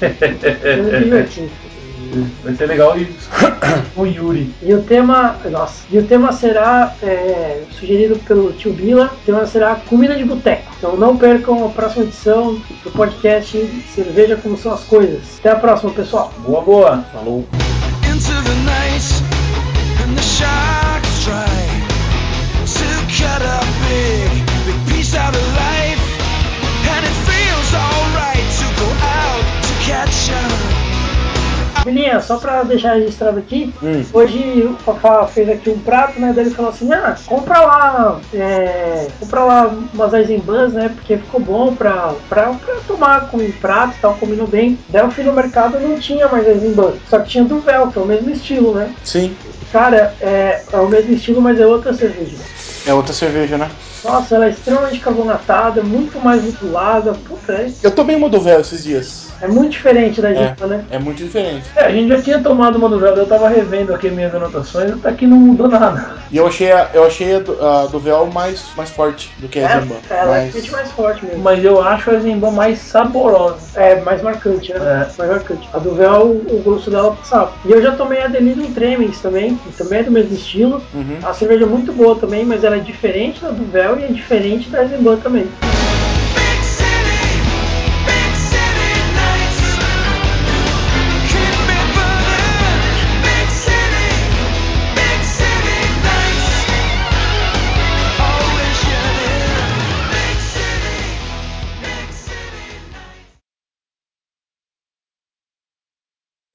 ser 0.51 1.05
divertido. 1.05 1.51
Vai 2.43 2.55
ser 2.55 2.67
legal 2.67 2.99
e 2.99 3.09
o 3.97 4.05
Yuri. 4.05 4.53
E 4.63 4.75
o 4.75 4.83
tema. 4.83 5.37
Nossa. 5.51 5.85
E 5.91 5.99
o 5.99 6.05
tema 6.05 6.33
será 6.33 6.95
é, 7.03 7.63
sugerido 7.73 8.17
pelo 8.21 8.53
tio 8.53 8.73
Bila. 8.73 9.07
O 9.07 9.27
tema 9.27 9.47
será 9.47 9.77
comida 9.77 10.17
de 10.17 10.25
boteco. 10.25 10.73
Então 10.79 10.97
não 10.97 11.17
percam 11.17 11.65
a 11.67 11.69
próxima 11.69 12.05
edição 12.05 12.61
do 12.83 12.91
podcast 12.91 13.57
Cerveja 13.95 14.37
Como 14.37 14.57
São 14.57 14.73
as 14.73 14.85
Coisas. 14.85 15.39
Até 15.39 15.51
a 15.51 15.57
próxima, 15.57 15.93
pessoal. 15.93 16.33
Boa, 16.45 16.63
boa. 16.63 17.05
Falou. 17.13 17.47
Into 18.21 18.35
the 18.43 18.55
night 18.65 19.23
and 20.03 20.15
the 20.19 20.21
sharks 20.21 21.25
try 21.25 21.47
to 22.67 22.89
cut 23.17 23.41
a 23.41 23.61
big, 23.89 24.20
Bilinha, 31.91 32.21
só 32.21 32.39
pra 32.39 32.63
deixar 32.63 32.95
registrado 32.95 33.39
aqui, 33.39 33.75
Hum. 33.83 34.05
hoje 34.13 34.63
o 34.63 34.75
Fafá 34.79 35.27
fez 35.27 35.49
aqui 35.49 35.71
um 35.71 35.79
prato, 35.79 36.21
né? 36.21 36.33
Daí 36.35 36.47
ele 36.47 36.55
falou 36.55 36.71
assim, 36.71 36.91
ah, 36.93 37.17
compra 37.27 37.61
lá, 37.61 38.21
é, 38.33 39.07
compra 39.19 39.45
lá 39.45 39.75
umas 39.93 40.13
Eisenbahns, 40.13 40.73
né? 40.73 40.89
Porque 40.89 41.19
ficou 41.19 41.41
bom 41.41 41.75
pra, 41.75 42.15
pra, 42.29 42.53
pra 42.55 42.75
tomar 42.87 43.29
com 43.29 43.39
prato 43.53 43.97
e 43.97 44.01
tal, 44.01 44.15
combinou 44.15 44.47
bem. 44.47 44.79
Daí 44.89 45.03
eu 45.03 45.11
fui 45.11 45.25
no 45.25 45.33
mercado 45.33 45.77
e 45.79 45.87
não 45.87 45.99
tinha 45.99 46.29
mais 46.29 46.47
Eisenbahn, 46.47 46.95
só 47.09 47.19
que 47.21 47.29
tinha 47.29 47.45
Duvel, 47.45 47.89
que 47.89 47.99
é 47.99 48.03
o 48.03 48.07
mesmo 48.07 48.31
estilo, 48.31 48.75
né? 48.75 48.91
Sim. 49.05 49.37
Cara, 49.73 50.15
é, 50.21 50.63
é 50.73 50.77
o 50.79 50.89
mesmo 50.89 51.13
estilo, 51.13 51.41
mas 51.41 51.61
é 51.61 51.67
outra 51.67 51.93
cerveja. 51.93 52.37
É 52.87 52.95
outra 52.95 53.13
cerveja, 53.13 53.57
né? 53.59 53.71
Nossa, 54.05 54.35
ela 54.37 54.47
é 54.47 54.51
extremamente 54.51 55.01
carbonatada, 55.01 55.83
muito 55.83 56.19
mais 56.21 56.45
rotulada, 56.45 57.13
puta, 57.13 57.53
é, 57.53 57.71
Eu 57.83 57.91
tomei 57.91 58.17
uma 58.17 58.29
do 58.29 58.41
véu 58.41 58.61
esses 58.61 58.83
dias. 58.85 59.29
é 59.43 59.49
muito 59.49 59.71
diferente 59.73 60.21
da 60.21 60.31
Eisenbahn, 60.31 60.67
né? 60.69 60.85
É 60.91 60.99
muito 60.99 61.23
diferente. 61.25 61.65
É, 61.77 61.85
a 61.87 61.91
gente 61.91 62.09
já 62.09 62.21
tinha 62.23 62.39
tomado 62.41 62.77
uma 62.77 62.89
do 62.89 62.99
Velda, 62.99 63.21
eu 63.23 63.27
tava 63.27 63.49
revendo 63.49 63.95
aqui 63.95 64.11
minhas 64.11 64.35
anotações, 64.35 64.93
até 64.93 65.13
que 65.13 65.27
não 65.27 65.37
mudou 65.37 65.69
nada. 65.69 66.15
E 66.31 66.37
eu 66.37 66.47
achei 66.47 66.71
a, 66.73 66.89
eu 66.95 67.05
achei 67.05 67.37
a 67.37 67.41
do, 67.41 67.65
a 67.67 67.87
do 67.87 67.99
véu 67.99 68.27
mais, 68.27 68.65
mais 68.77 68.91
forte 68.91 69.31
do 69.39 69.49
que 69.49 69.59
a 69.59 69.63
É, 69.63 69.81
Zemba. 69.81 69.95
ela 70.11 70.21
é 70.39 70.45
Mas- 70.45 70.53
realmente 70.55 70.71
mais 70.73 70.91
forte 70.93 71.25
mesmo. 71.25 71.43
Mas 71.43 71.65
eu 71.65 71.83
acho 71.83 72.11
a 72.11 72.19
Zemban 72.19 72.51
mais 72.53 72.79
saborosa. 72.79 73.59
É, 73.75 74.01
mais 74.01 74.23
marcante, 74.23 74.73
né? 74.73 74.79
É. 75.11 75.19
Mais 75.19 75.31
marcante. 75.31 75.69
A 75.73 75.79
do 75.79 75.95
véu, 75.95 76.27
o 76.49 76.63
gosto 76.65 76.91
dela 76.91 77.13
passava. 77.17 77.53
E 77.65 77.71
eu 77.73 77.83
já 77.83 77.93
tomei 77.93 78.23
a 78.23 78.29
Delirium 78.29 78.73
Tremens 78.73 79.21
também, 79.21 79.57
que 79.57 79.73
também 79.77 80.01
é 80.01 80.03
do 80.03 80.11
mesmo 80.11 80.35
estilo. 80.35 80.83
Uhum. 80.95 81.19
A 81.23 81.33
cerveja 81.35 81.65
é 81.65 81.69
muito 81.69 81.93
boa 81.93 82.15
também, 82.17 82.45
mas 82.45 82.63
ela 82.65 82.77
é 82.77 82.81
diferente 82.81 83.41
da 83.41 83.51
do 83.51 83.65
véu 83.71 83.90
e 83.99 84.05
é 84.05 84.09
diferente 84.09 84.69
da 84.71 84.83
Eisenbahn 84.83 85.19
também. 85.21 85.49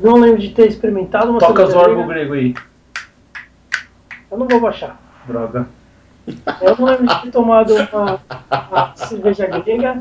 Não 0.06 0.18
lembro 0.18 0.40
de 0.40 0.54
ter 0.54 0.68
experimentado 0.68 1.32
uma 1.32 1.40
Toca 1.40 1.66
cerveja 1.66 1.80
Zorbo 1.80 2.08
grega. 2.08 2.30
grego 2.30 2.34
aí. 2.34 2.54
Eu 4.30 4.38
não 4.38 4.48
vou 4.48 4.60
baixar. 4.60 5.00
Droga. 5.26 5.68
Eu 6.62 6.76
não 6.78 6.86
lembro 6.86 7.08
de 7.08 7.22
ter 7.22 7.32
tomado 7.32 7.74
uma, 7.74 8.20
uma 8.72 8.96
cerveja 8.96 9.48
grega 9.48 10.00